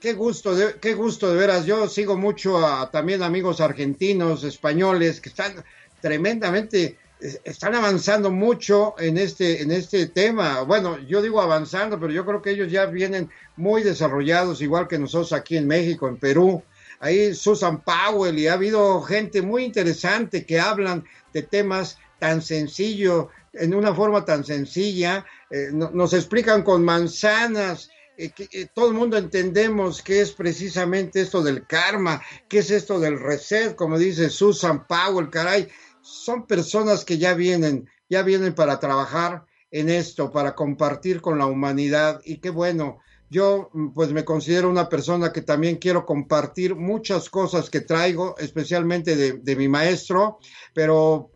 [0.00, 1.66] qué gusto, de, qué gusto de veras.
[1.66, 5.64] Yo sigo mucho a también amigos argentinos, españoles, que están
[6.00, 6.99] tremendamente,
[7.44, 10.62] están avanzando mucho en este, en este tema.
[10.62, 14.98] Bueno, yo digo avanzando, pero yo creo que ellos ya vienen muy desarrollados, igual que
[14.98, 16.62] nosotros aquí en México, en Perú
[17.00, 23.26] ahí Susan Powell y ha habido gente muy interesante que hablan de temas tan sencillos,
[23.54, 27.90] en una forma tan sencilla, eh, no, nos explican con manzanas.
[28.16, 32.70] Eh, que, eh, todo el mundo entendemos qué es precisamente esto del karma, qué es
[32.70, 35.68] esto del reset, como dice Susan Powell, caray,
[36.10, 41.46] son personas que ya vienen, ya vienen para trabajar en esto, para compartir con la
[41.46, 42.98] humanidad y qué bueno,
[43.30, 49.14] yo pues me considero una persona que también quiero compartir muchas cosas que traigo, especialmente
[49.14, 50.40] de, de, mi maestro,
[50.74, 51.30] pero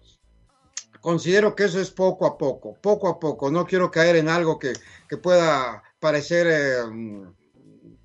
[1.00, 3.50] considero que eso es poco a poco, poco a poco.
[3.50, 4.72] No quiero caer en algo que,
[5.08, 7.26] que pueda parecer, eh,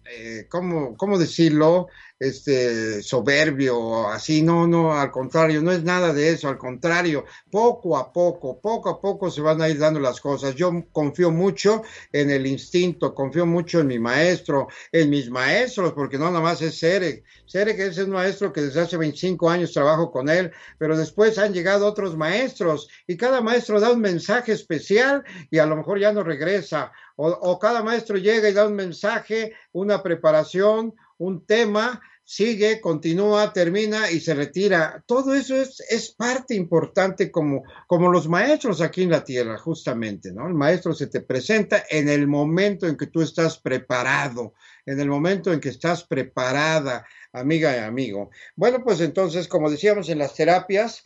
[0.05, 1.87] eh, ¿cómo, ¿cómo decirlo?
[2.19, 7.97] Este soberbio, así, no, no, al contrario, no es nada de eso, al contrario, poco
[7.97, 10.53] a poco, poco a poco se van a ir dando las cosas.
[10.55, 16.17] Yo confío mucho en el instinto, confío mucho en mi maestro, en mis maestros, porque
[16.17, 17.23] no nada más es Serek.
[17.45, 21.53] Serek es un maestro que desde hace 25 años trabajo con él, pero después han
[21.53, 26.11] llegado otros maestros y cada maestro da un mensaje especial y a lo mejor ya
[26.11, 26.91] no regresa.
[27.15, 33.53] O, o cada maestro llega y da un mensaje, una preparación, un tema, sigue, continúa,
[33.53, 35.03] termina y se retira.
[35.07, 40.31] Todo eso es, es parte importante como, como los maestros aquí en la tierra, justamente,
[40.31, 40.47] ¿no?
[40.47, 44.53] El maestro se te presenta en el momento en que tú estás preparado,
[44.85, 48.29] en el momento en que estás preparada, amiga y amigo.
[48.55, 51.03] Bueno, pues entonces, como decíamos en las terapias,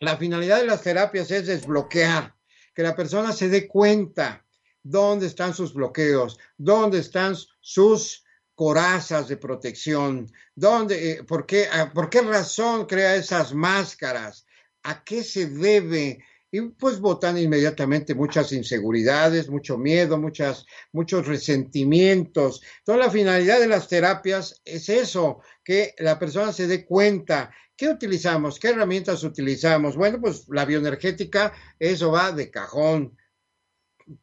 [0.00, 2.34] la finalidad de las terapias es desbloquear,
[2.74, 4.44] que la persona se dé cuenta
[4.82, 8.24] dónde están sus bloqueos, dónde están sus
[8.60, 14.44] corazas de protección, dónde, eh, por, qué, ah, por qué razón crea esas máscaras,
[14.82, 22.60] a qué se debe y pues botan inmediatamente muchas inseguridades, mucho miedo, muchas, muchos resentimientos.
[22.84, 27.50] Toda la finalidad de las terapias es eso, que la persona se dé cuenta.
[27.74, 28.60] ¿Qué utilizamos?
[28.60, 29.96] ¿Qué herramientas utilizamos?
[29.96, 33.16] Bueno, pues la bioenergética, eso va de cajón.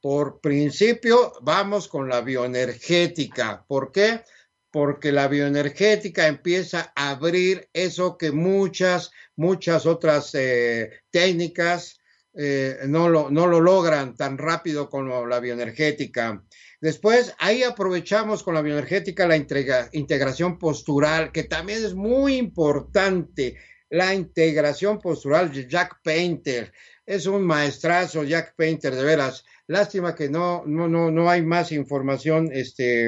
[0.01, 3.63] Por principio, vamos con la bioenergética.
[3.67, 4.21] ¿Por qué?
[4.69, 11.99] Porque la bioenergética empieza a abrir eso que muchas, muchas otras eh, técnicas,
[12.33, 16.43] eh, no, lo, no lo logran tan rápido como la bioenergética.
[16.81, 23.57] Después, ahí aprovechamos con la bioenergética la integración postural, que también es muy importante.
[23.89, 26.71] La integración postural de Jack Painter.
[27.05, 29.45] Es un maestrazo, Jack Painter, de veras.
[29.67, 33.07] Lástima que no, no, no, no hay más información este,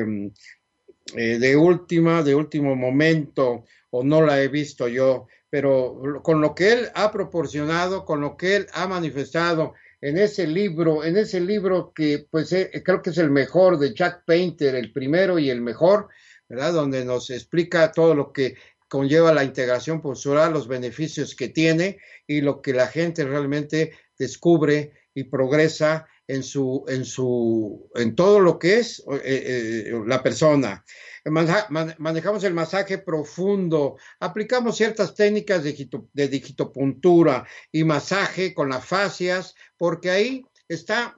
[1.16, 6.54] eh, de última, de último momento, o no la he visto yo pero con lo
[6.54, 11.42] que él ha proporcionado, con lo que él ha manifestado en ese libro, en ese
[11.42, 15.50] libro que pues eh, creo que es el mejor de Jack Painter, el primero y
[15.50, 16.08] el mejor,
[16.48, 16.74] ¿verdad?
[16.74, 18.56] Donde nos explica todo lo que
[18.90, 24.92] conlleva la integración postural, los beneficios que tiene y lo que la gente realmente descubre
[25.14, 30.84] y progresa en su, en su, en todo lo que es eh, eh, la persona.
[31.26, 40.10] Manejamos el masaje profundo, aplicamos ciertas técnicas de, digitopuntura y masaje con las fascias, porque
[40.12, 41.16] ahí está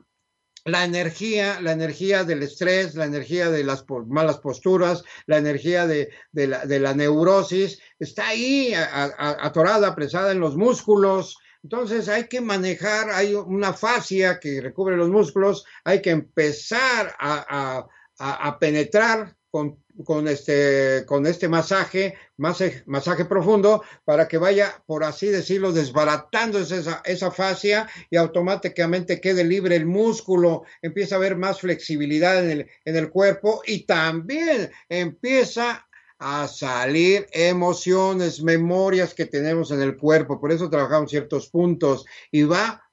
[0.66, 6.09] la energía, la energía del estrés, la energía de las malas posturas, la energía de,
[6.34, 11.38] la, neurosis, está ahí atorada, apresada en los músculos.
[11.64, 17.88] Entonces hay que manejar, hay una fascia que recubre los músculos, hay que empezar a,
[18.18, 25.04] a penetrar con con este, con este masaje, masaje, masaje profundo, para que vaya, por
[25.04, 31.36] así decirlo, desbaratando esa, esa fascia y automáticamente quede libre el músculo, empieza a haber
[31.36, 35.88] más flexibilidad en el, en el cuerpo y también empieza
[36.24, 40.39] a salir emociones, memorias que tenemos en el cuerpo.
[40.39, 42.88] Por eso trabajamos ciertos puntos y va,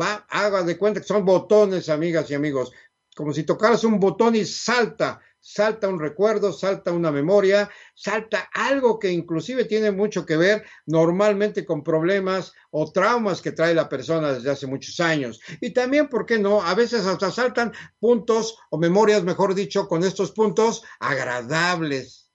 [0.00, 2.72] va, haga de cuenta que son botones, amigas y amigos,
[3.14, 8.98] como si tocaras un botón y salta salta un recuerdo, salta una memoria, salta algo
[8.98, 14.32] que inclusive tiene mucho que ver normalmente con problemas o traumas que trae la persona
[14.32, 15.40] desde hace muchos años.
[15.60, 16.62] Y también, ¿por qué no?
[16.62, 22.30] A veces hasta saltan puntos o memorias, mejor dicho, con estos puntos agradables.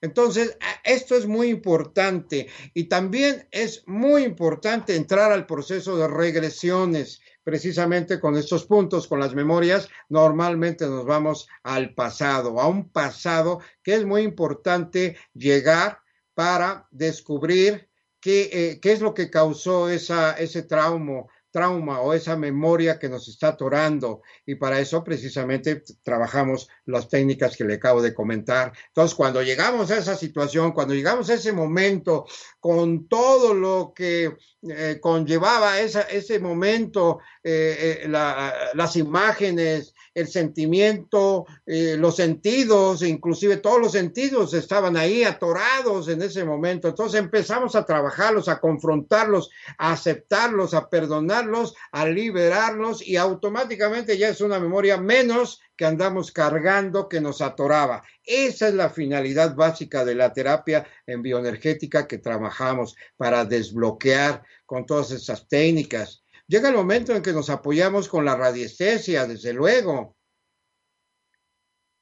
[0.00, 7.20] Entonces, esto es muy importante y también es muy importante entrar al proceso de regresiones
[7.48, 13.60] precisamente con estos puntos, con las memorias, normalmente nos vamos al pasado, a un pasado
[13.82, 16.02] que es muy importante llegar
[16.34, 17.88] para descubrir
[18.20, 23.08] qué, eh, qué es lo que causó esa, ese trauma, trauma o esa memoria que
[23.08, 24.22] nos está atorando.
[24.46, 28.72] Y para eso precisamente trabajamos las técnicas que le acabo de comentar.
[28.88, 32.26] Entonces, cuando llegamos a esa situación, cuando llegamos a ese momento,
[32.60, 41.46] con todo lo que eh, conllevaba esa, ese momento, eh, eh, las imágenes, el sentimiento,
[41.66, 46.88] eh, los sentidos, inclusive todos los sentidos estaban ahí atorados en ese momento.
[46.88, 54.28] Entonces empezamos a trabajarlos, a confrontarlos, a aceptarlos, a perdonarlos, a liberarlos y automáticamente ya
[54.28, 58.02] es una memoria menos que andamos cargando que nos atoraba.
[58.24, 64.84] Esa es la finalidad básica de la terapia en bioenergética que trabajamos para desbloquear con
[64.84, 66.24] todas esas técnicas.
[66.48, 70.16] Llega el momento en que nos apoyamos con la radiestesia, desde luego.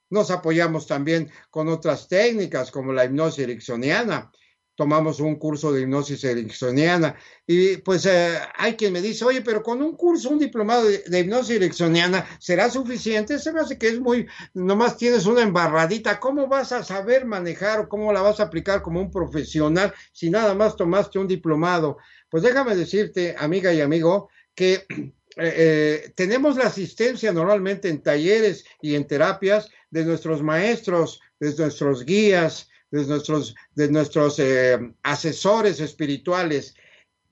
[0.09, 4.30] Nos apoyamos también con otras técnicas como la hipnosis ericksoniana.
[4.76, 9.64] Tomamos un curso de hipnosis ericksoniana y pues eh, hay quien me dice, oye, pero
[9.64, 13.40] con un curso, un diplomado de, hipnosis ericksoniana, ¿será suficiente?
[13.40, 16.20] Se me hace que es muy, nomás tienes una embarradita.
[16.20, 20.30] ¿Cómo vas a saber manejar o cómo la vas a aplicar como un profesional si
[20.30, 21.97] nada más tomaste un diplomado?
[22.28, 28.65] Pues déjame decirte, amiga y amigo, que eh, eh, tenemos la asistencia normalmente en talleres
[28.81, 35.79] y en terapias de nuestros maestros, de nuestros guías, de nuestros, de nuestros eh, asesores
[35.79, 36.75] espirituales.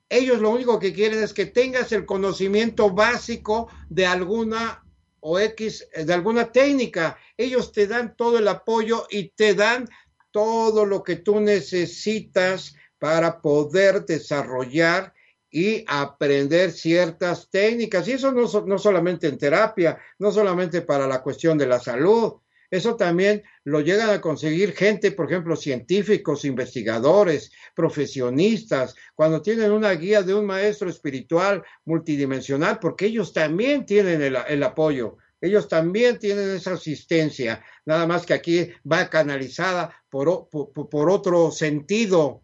[0.07, 4.83] Ellos lo único que quieren es que tengas el conocimiento básico de alguna
[5.19, 7.17] o X, de alguna técnica.
[7.35, 9.89] Ellos te dan todo el apoyo y te dan
[10.29, 15.14] todo lo que tú necesitas para poder desarrollar
[15.55, 18.05] y aprender ciertas técnicas.
[18.09, 22.33] Y eso no, no solamente en terapia, no solamente para la cuestión de la salud,
[22.69, 29.91] eso también lo llegan a conseguir gente, por ejemplo, científicos, investigadores, profesionistas, cuando tienen una
[29.91, 36.49] guía de un maestro espiritual multidimensional, porque ellos también tienen el, apoyo, ellos también tienen
[36.49, 42.41] esa asistencia, nada más que aquí va canalizada por, por otro sentido,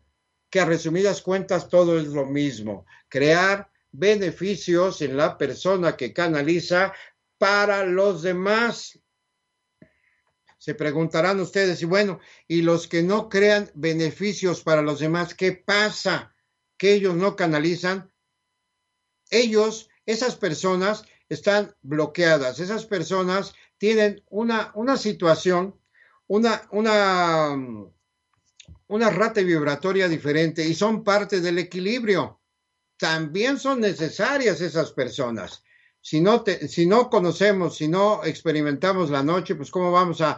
[0.51, 6.93] que a resumidas cuentas todo es lo mismo, crear beneficios en la persona que canaliza
[7.37, 8.99] para los demás.
[10.59, 15.53] Se preguntarán ustedes, y bueno, y los que no crean beneficios para los demás, ¿qué
[15.53, 16.35] pasa?
[16.77, 18.11] Que ellos no canalizan.
[19.31, 22.59] Ellos, esas personas, están bloqueadas.
[22.59, 25.79] Esas personas tienen una, una situación,
[26.27, 27.57] una, una,
[28.91, 32.39] una rata vibratoria diferente y son parte del equilibrio.
[32.97, 35.63] También son necesarias esas personas
[36.01, 40.37] si no, si no conocemos, si no experimentamos la noche, pues cómo vamos a,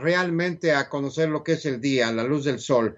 [0.00, 2.96] realmente a conocer lo que es el día, la luz del sol.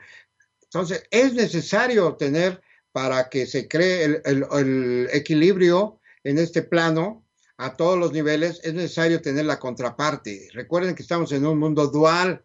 [0.63, 2.61] Entonces, es necesario tener
[2.93, 7.25] para que se cree el, el equilibrio en este plano
[7.57, 10.49] a todos los niveles, es necesario tener la contraparte.
[10.53, 12.45] Recuerden que estamos en un mundo dual.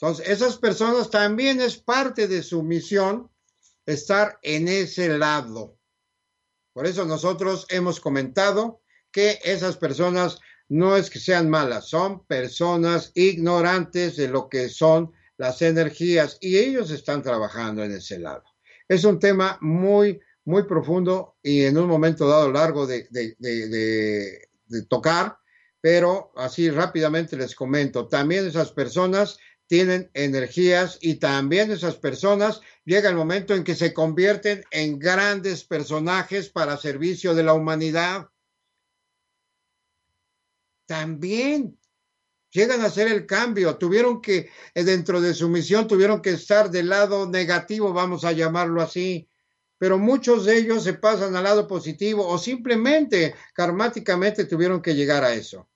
[0.00, 3.30] Entonces, esas personas también es parte de su misión
[3.84, 5.76] estar en ese lado.
[6.72, 8.80] Por eso nosotros hemos comentado
[9.12, 10.38] que esas personas
[10.68, 16.56] no es que sean malas, son personas ignorantes de lo que son las energías y
[16.56, 18.44] ellos están trabajando en ese lado.
[18.88, 25.36] Es un tema muy, muy profundo y en un momento dado largo de, de tocar,
[25.80, 29.38] pero así rápidamente les comento, también esas personas
[29.70, 35.62] tienen energías y también esas personas llega el momento en que se convierten en grandes
[35.62, 38.30] personajes para servicio de la humanidad.
[40.86, 41.78] También
[42.50, 46.68] llegan a hacer el cambio, tuvieron que, eh, dentro de su misión, tuvieron que estar
[46.68, 49.28] del lado negativo, vamos a llamarlo así,
[49.78, 55.22] pero muchos de ellos se pasan al lado positivo o simplemente karmáticamente tuvieron que llegar
[55.22, 55.69] a eso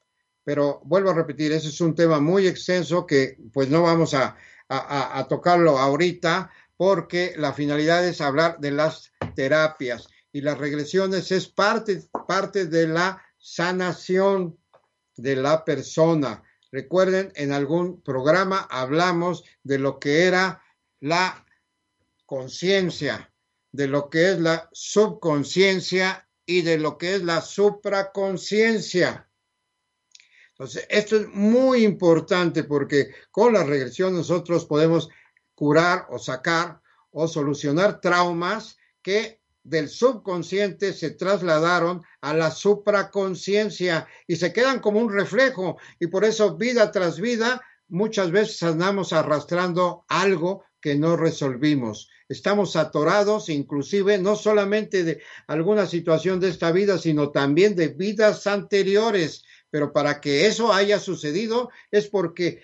[0.45, 4.37] pero vuelvo a repetir, ese es un tema muy extenso que pues no vamos a,
[5.29, 12.03] tocarlo ahorita porque la finalidad es hablar de las terapias y las regresiones es parte,
[12.27, 14.59] parte de la sanación
[15.17, 16.43] de la persona.
[16.73, 20.63] Recuerden, en algún programa hablamos de lo que era
[21.01, 21.47] la
[22.27, 23.33] conciencia,
[23.71, 29.29] de lo que es la subconsciencia y de lo que es la supraconciencia.
[30.57, 35.09] Entonces, esto es muy importante porque con la regresión nosotros podemos
[35.55, 36.81] curar o sacar
[37.11, 45.01] o solucionar traumas que del subconsciente se trasladaron a la supraconciencia y se quedan como
[45.01, 51.17] un reflejo y por eso vida tras vida muchas veces andamos arrastrando algo que no
[51.17, 52.11] resolvimos.
[52.29, 58.47] Estamos atorados inclusive no solamente de alguna situación de esta vida, sino también de vidas
[58.47, 59.45] anteriores
[59.75, 62.63] pero para que eso haya sucedido es porque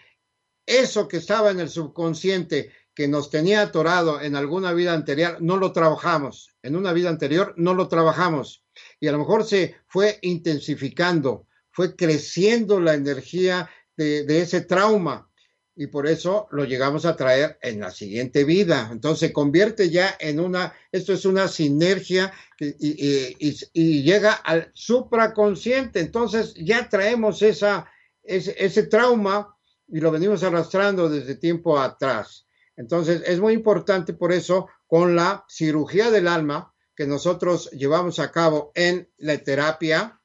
[0.65, 5.57] eso que estaba en el subconsciente que nos tenía atorado en alguna vida anterior, no
[5.57, 6.55] lo trabajamos.
[6.63, 8.65] En una vida anterior no lo trabajamos.
[9.01, 15.30] Y a lo mejor se fue intensificando, fue creciendo la energía de, de ese trauma
[15.77, 18.89] y por eso lo llegamos a traer en la siguiente vida.
[18.93, 26.01] Entonces se convierte ya en una, esto es una sinergia y, llega al supraconsciente.
[26.01, 27.91] Entonces ya traemos esa,
[28.23, 29.57] ese, ese trauma
[29.89, 32.47] y lo venimos arrastrando desde tiempo atrás.
[32.77, 38.31] Entonces es muy importante por eso con la cirugía del alma que nosotros llevamos a
[38.33, 40.21] cabo en la terapia,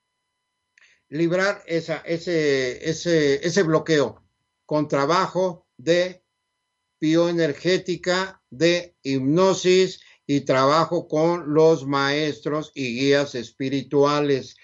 [1.08, 4.24] librar esa, ese, ese, ese bloqueo
[4.66, 6.24] con trabajo de
[6.99, 14.55] bioenergética, de hipnosis y trabajo con los maestros y guías espirituales,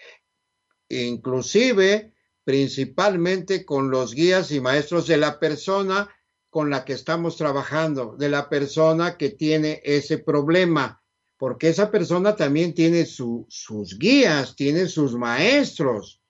[0.89, 6.10] inclusive principalmente con los guías y maestros de la persona
[6.49, 11.02] con la que estamos trabajando, de la persona que tiene ese problema,
[11.38, 16.22] porque esa persona también tiene sus guías, tiene sus maestros.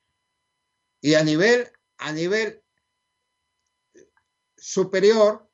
[1.01, 1.67] Y a nivel,
[1.97, 2.60] a nivel
[4.61, 5.49] superior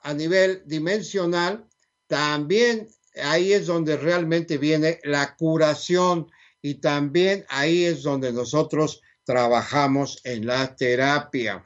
[0.00, 1.66] a nivel dimensional,
[2.08, 2.88] también
[3.22, 6.26] ahí es donde realmente viene la curación
[6.60, 11.64] y también ahí es donde nosotros trabajamos en la terapia.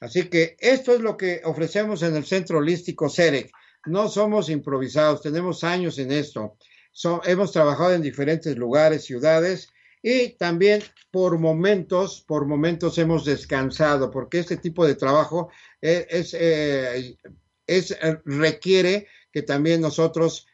[0.00, 3.50] Así que esto es lo que ofrecemos en el Centro Holístico CEREC.
[3.86, 6.56] No somos improvisados, tenemos años en esto.
[7.24, 9.68] hemos trabajado en diferentes lugares, ciudades,
[10.02, 15.50] y también por momentos, por momentos hemos descansado, porque este tipo de trabajo
[15.80, 17.16] eh, es, es,
[17.66, 20.46] es requiere que también nosotros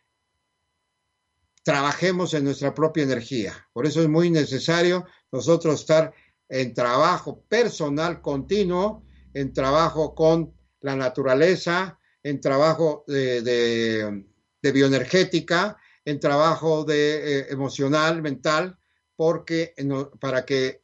[1.63, 3.53] trabajemos en nuestra propia energía.
[3.73, 6.15] Por eso es muy necesario nosotros estar
[6.49, 16.19] en trabajo personal continuo, en trabajo con la naturaleza, en trabajo de, de, bioenergética, en
[16.21, 18.78] trabajo de eh, emocional, mental,
[19.19, 19.75] porque
[20.21, 20.83] para que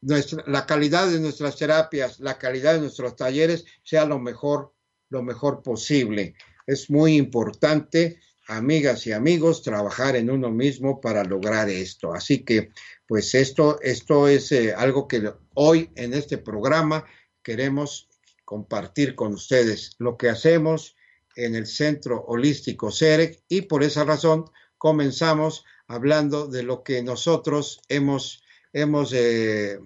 [0.00, 4.72] nuestra, la calidad de nuestras terapias, la calidad de nuestros talleres sea lo mejor,
[5.10, 6.36] lo mejor posible.
[6.68, 12.14] Es muy importante amigas y amigos, trabajar en uno mismo para lograr esto.
[12.14, 12.70] Así que,
[13.08, 17.04] pues esto, esto es eh, algo que hoy en este programa
[17.42, 18.08] queremos
[18.44, 20.94] compartir con ustedes, lo que hacemos
[21.34, 24.44] en el Centro Holístico CEREC y por esa razón
[24.78, 29.78] comenzamos hablando de lo que nosotros hemos, hemos eh,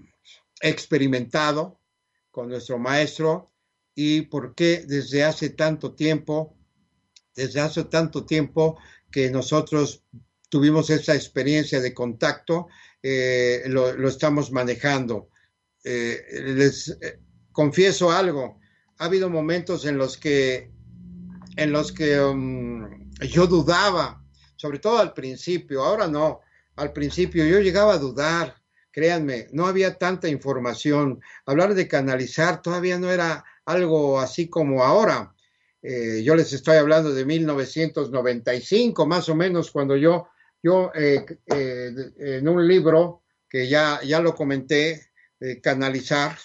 [0.61, 1.81] experimentado
[2.31, 3.51] con nuestro maestro
[3.95, 6.59] y por qué desde hace tanto tiempo
[7.39, 8.79] desde hace tanto tiempo
[9.13, 10.03] que nosotros
[10.49, 12.67] tuvimos esa experiencia de contacto,
[13.01, 15.29] eh, lo, estamos manejando.
[15.85, 16.21] Eh,
[16.57, 16.99] les
[17.53, 18.59] confieso algo,
[18.99, 20.73] ha habido momentos en los que,
[21.57, 24.25] en los que um, yo dudaba,
[24.59, 26.41] sobre todo al principio, ahora no,
[26.75, 28.57] al principio yo llegaba a dudar,
[28.91, 35.33] créanme, no había tanta información, hablar de canalizar todavía no era algo así como ahora.
[35.81, 40.27] Eh, yo les estoy hablando de 1995, más o menos, cuando yo,
[40.61, 45.05] yo eh, eh, en un libro que ya, ya lo comenté,
[45.63, 46.37] canalizar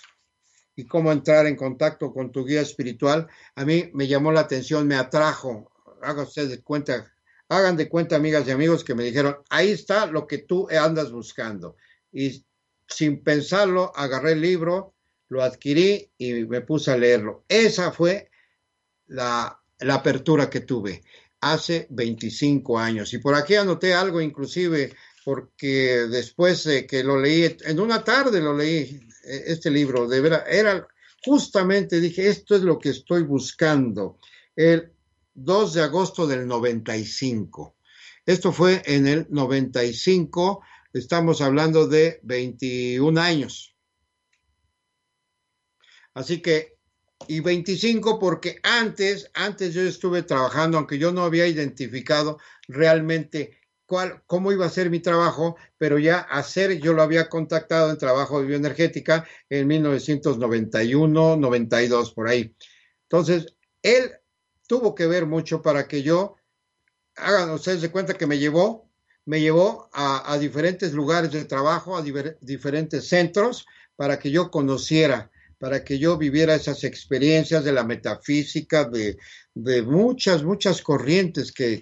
[0.76, 4.88] y cómo entrar en contacto con tu guía espiritual, a mí me llamó la atención,
[4.88, 5.72] me atrajo.
[6.04, 7.12] Hagan ustedes de cuenta,
[7.50, 11.12] hagan de cuenta, amigas y amigos, que me dijeron, ahí está lo que tú andas
[11.12, 11.76] buscando.
[12.12, 12.46] Y
[12.88, 14.96] sin pensarlo, agarré el libro,
[15.30, 17.44] lo adquirí y me puse a leerlo.
[17.48, 18.30] Esa fue
[19.08, 21.04] la, apertura que tuve
[21.42, 23.14] hace 25 años.
[23.14, 24.94] Y por aquí anoté algo inclusive
[25.26, 30.22] porque después de que lo leí, en una tarde lo leí, eh, este libro, de
[30.22, 30.88] verdad, era
[31.24, 34.20] justamente, dije, esto es lo que estoy buscando.
[34.56, 34.93] El
[35.34, 37.76] 2 de agosto del 95.
[38.26, 40.62] Esto fue en el 95,
[40.94, 43.76] estamos hablando de 21 años.
[46.14, 46.74] Así que
[47.28, 54.24] y 25 porque antes, antes yo estuve trabajando, aunque yo no había identificado realmente cuál,
[54.26, 58.40] cómo iba a ser mi trabajo, pero ya hacer, yo lo había contactado en trabajo
[58.40, 62.56] de bioenergética en 1991, 92, por ahí.
[63.04, 64.12] Entonces, él
[64.74, 66.36] tuvo que ver mucho para que yo,
[67.16, 68.90] hagan ustedes de cuenta que me llevó,
[69.24, 72.02] me llevó a, diferentes lugares de trabajo, a
[72.42, 78.84] diferentes centros, para que yo conociera para que yo viviera esas experiencias de la metafísica,
[78.84, 79.16] de,
[79.84, 81.82] muchas, muchas corrientes que,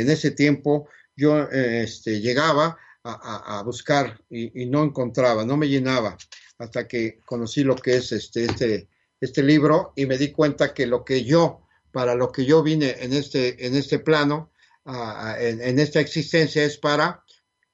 [0.00, 6.16] en ese tiempo yo este, llegaba a, buscar y, no encontraba, no me llenaba,
[6.58, 8.88] hasta que conocí lo que es este, este,
[9.20, 11.62] este libro y me di cuenta que lo que yo,
[11.92, 14.50] para lo que yo vine en este, en este plano,
[14.84, 17.24] en esta existencia, es para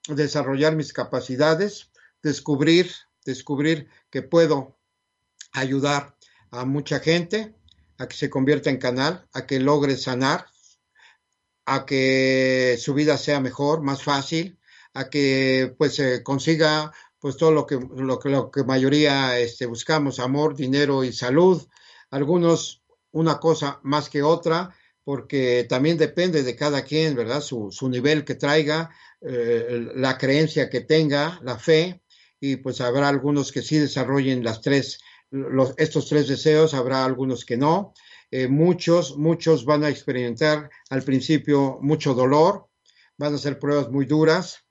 [0.09, 1.91] desarrollar mis capacidades,
[2.23, 2.93] descubrir,
[3.25, 4.77] descubrir que puedo
[5.53, 6.17] ayudar
[6.51, 7.55] a mucha gente
[7.99, 10.47] a que se convierta en canal, a que logre sanar,
[11.67, 14.59] a que su vida sea mejor, más fácil,
[14.95, 20.55] a que pues consiga pues todo lo que lo lo que mayoría este, buscamos, amor,
[20.55, 21.67] dinero y salud.
[22.11, 27.41] Algunos una cosa más que otra, porque también depende de cada quien, ¿verdad?
[27.41, 28.91] Su, su nivel que traiga,
[29.21, 32.03] eh, la creencia que tenga, la fe,
[32.41, 35.01] y pues habrá algunos que sí desarrollen las tres
[35.77, 37.93] estos tres deseos, habrá algunos que no.
[38.31, 42.69] Eh, muchos, muchos van a experimentar al principio mucho dolor,
[43.17, 44.65] van a ser pruebas muy duras,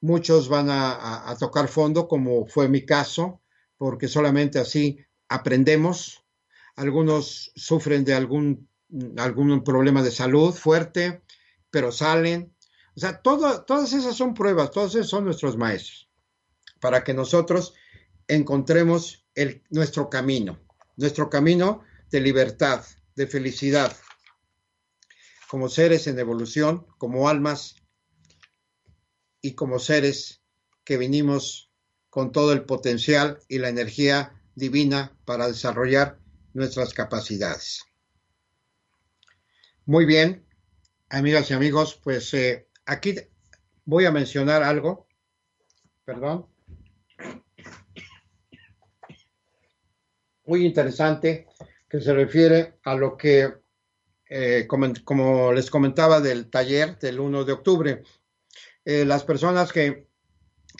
[0.00, 3.40] muchos van a, tocar fondo, como fue mi caso,
[3.76, 6.23] porque solamente así aprendemos.
[6.76, 8.68] Algunos sufren de algún,
[9.16, 11.22] algún problema de salud fuerte,
[11.70, 12.54] pero salen.
[12.96, 16.08] O sea, todas esas son pruebas, todos esos son nuestros maestros,
[16.80, 17.74] para que nosotros
[18.28, 19.26] encontremos
[19.70, 20.60] nuestro camino,
[20.96, 22.84] nuestro camino de libertad,
[23.16, 23.96] de felicidad,
[25.48, 27.76] como seres en evolución, como almas
[29.40, 30.42] y como seres
[30.84, 31.70] que vinimos
[32.10, 36.20] con todo el potencial y la energía divina para desarrollar
[36.54, 37.84] nuestras capacidades.
[39.84, 40.46] Muy bien,
[41.10, 43.16] amigas y amigos, pues eh, aquí
[43.84, 45.06] voy a mencionar algo,
[46.04, 46.46] perdón,
[50.46, 51.46] muy interesante
[51.88, 53.52] que se refiere a lo que,
[54.30, 58.02] eh, como, les comentaba del taller del 1 de octubre,
[58.84, 60.06] eh, las personas que,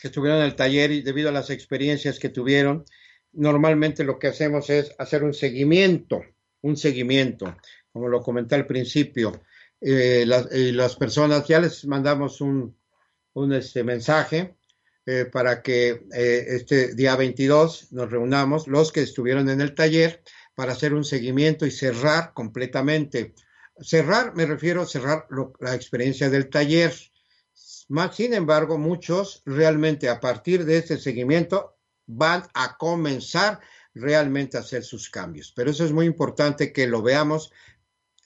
[0.01, 2.85] que estuvieron en el taller y debido a las experiencias que tuvieron,
[3.37, 6.23] normalmente lo que hacemos es hacer un seguimiento,
[6.63, 7.57] un seguimiento,
[7.93, 9.43] como lo comenté al principio.
[9.81, 12.77] Eh, las, las, personas ya les mandamos un,
[13.35, 14.57] un este, mensaje
[15.07, 20.23] eh, para que eh, este día 22 nos reunamos, los que estuvieron en el taller,
[20.55, 23.35] para hacer un seguimiento y cerrar completamente.
[23.81, 25.27] Cerrar, me refiero a cerrar
[25.61, 26.95] la experiencia del taller.
[27.89, 31.74] Más, sin embargo, muchos realmente a partir de este seguimiento
[32.07, 33.61] van a comenzar
[33.95, 35.53] realmente a hacer sus cambios.
[35.55, 37.53] Pero eso es muy importante que lo veamos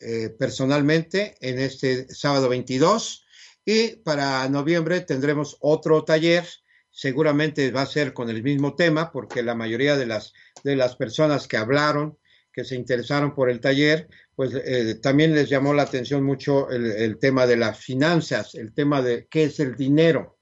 [0.01, 3.27] eh, personalmente en este sábado 22
[3.65, 6.47] y para noviembre tendremos otro taller.
[6.91, 10.33] Seguramente va a ser con el mismo tema porque la mayoría de las,
[10.65, 12.19] de las personas que hablaron,
[12.53, 16.87] que se interesaron por el taller, pues eh, también les llamó la atención mucho el,
[16.87, 20.38] el tema de las finanzas, el tema de qué es el dinero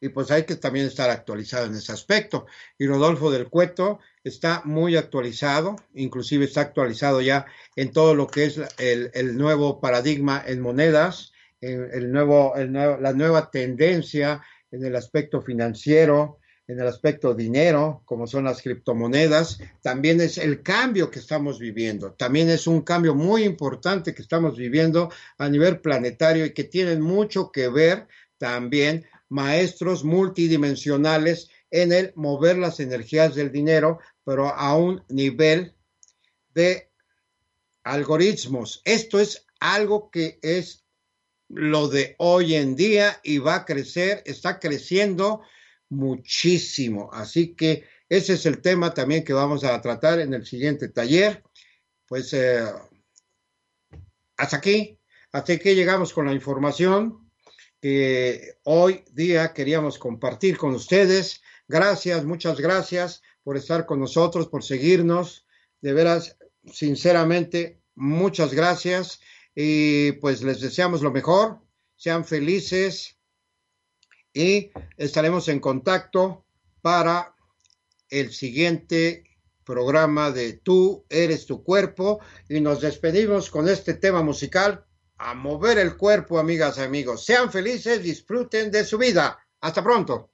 [0.00, 2.46] y pues hay que también estar actualizado en ese aspecto.
[2.78, 7.46] Y Rodolfo del Cueto está muy actualizado, inclusive está actualizado ya
[7.76, 13.50] en todo lo que es el, el nuevo paradigma en monedas, el, nuevo, la nueva
[13.50, 16.38] tendencia en el aspecto financiero,
[16.68, 22.12] en el aspecto dinero, como son las criptomonedas, también es el cambio que estamos viviendo,
[22.12, 27.00] también es un cambio muy importante que estamos viviendo a nivel planetario y que tienen
[27.00, 34.76] mucho que ver también maestros multidimensionales en el mover las energías del dinero, pero a
[34.76, 35.74] un nivel
[36.54, 36.90] de
[37.84, 38.82] algoritmos.
[38.84, 40.84] Esto es algo que es
[41.48, 45.42] lo de hoy en día y va a crecer, está creciendo
[45.88, 47.10] muchísimo.
[47.12, 51.42] Así que ese es el tema también que vamos a tratar en el siguiente taller.
[52.06, 52.64] Pues eh,
[54.36, 54.98] hasta aquí,
[55.32, 57.27] hasta aquí llegamos con la información
[57.80, 61.42] que hoy día queríamos compartir con ustedes.
[61.68, 65.46] Gracias, muchas gracias por estar con nosotros, por seguirnos.
[65.80, 66.36] De veras,
[66.72, 69.20] sinceramente, muchas gracias
[69.54, 71.60] y pues les deseamos lo mejor.
[71.96, 73.16] Sean felices
[74.32, 76.44] y estaremos en contacto
[76.80, 77.34] para
[78.08, 79.24] el siguiente
[79.64, 84.87] programa de Tú eres tu cuerpo y nos despedimos con este tema musical
[85.18, 87.24] a mover el cuerpo, amigas y amigos.
[87.24, 89.38] Sean felices, disfruten de su vida.
[89.60, 90.30] Hasta pronto.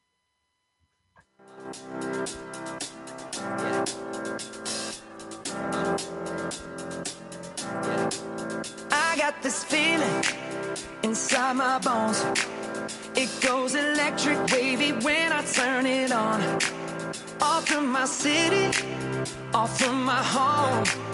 [8.91, 10.25] I got this feeling
[11.03, 12.25] inside my bones.
[13.17, 16.41] It goes electric wavy when I turn it on.
[17.41, 18.67] Off from my city,
[19.55, 21.14] off from my home.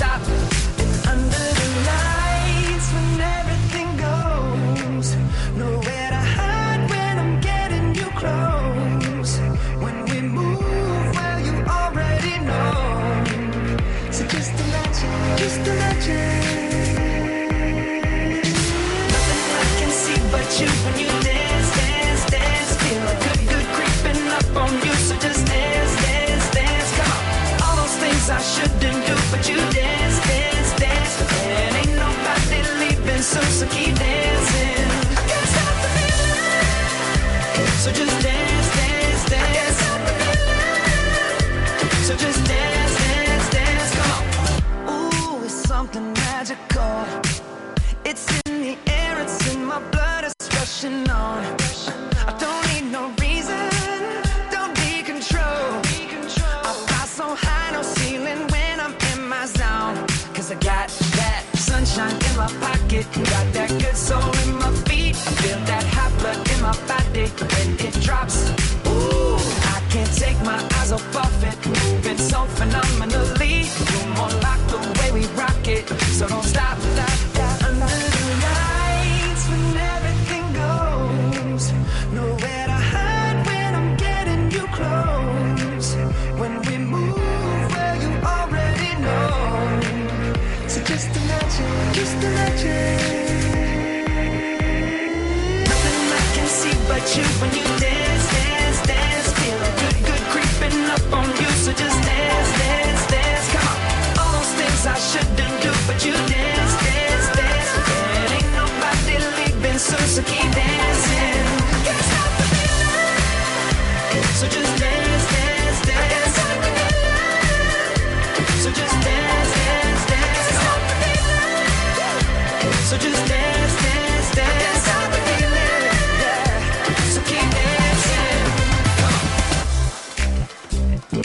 [131.13, 131.17] Oh.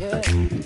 [0.00, 0.65] Yeah.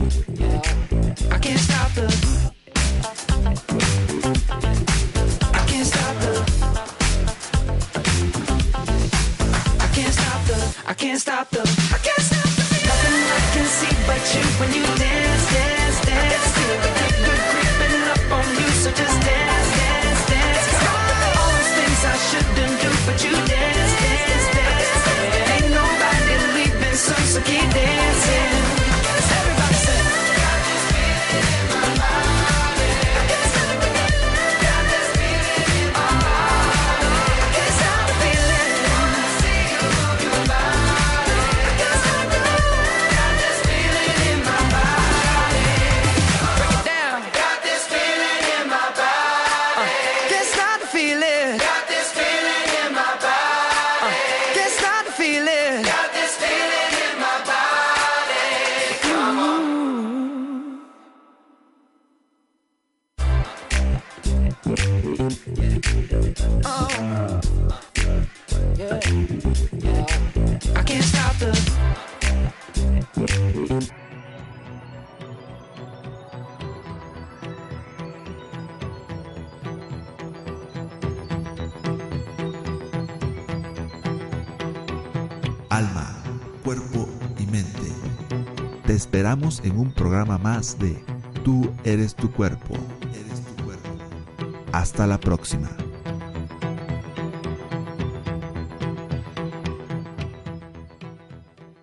[89.64, 90.96] en un programa más de
[91.44, 92.76] Tú eres tu cuerpo.
[94.72, 95.68] Hasta la próxima.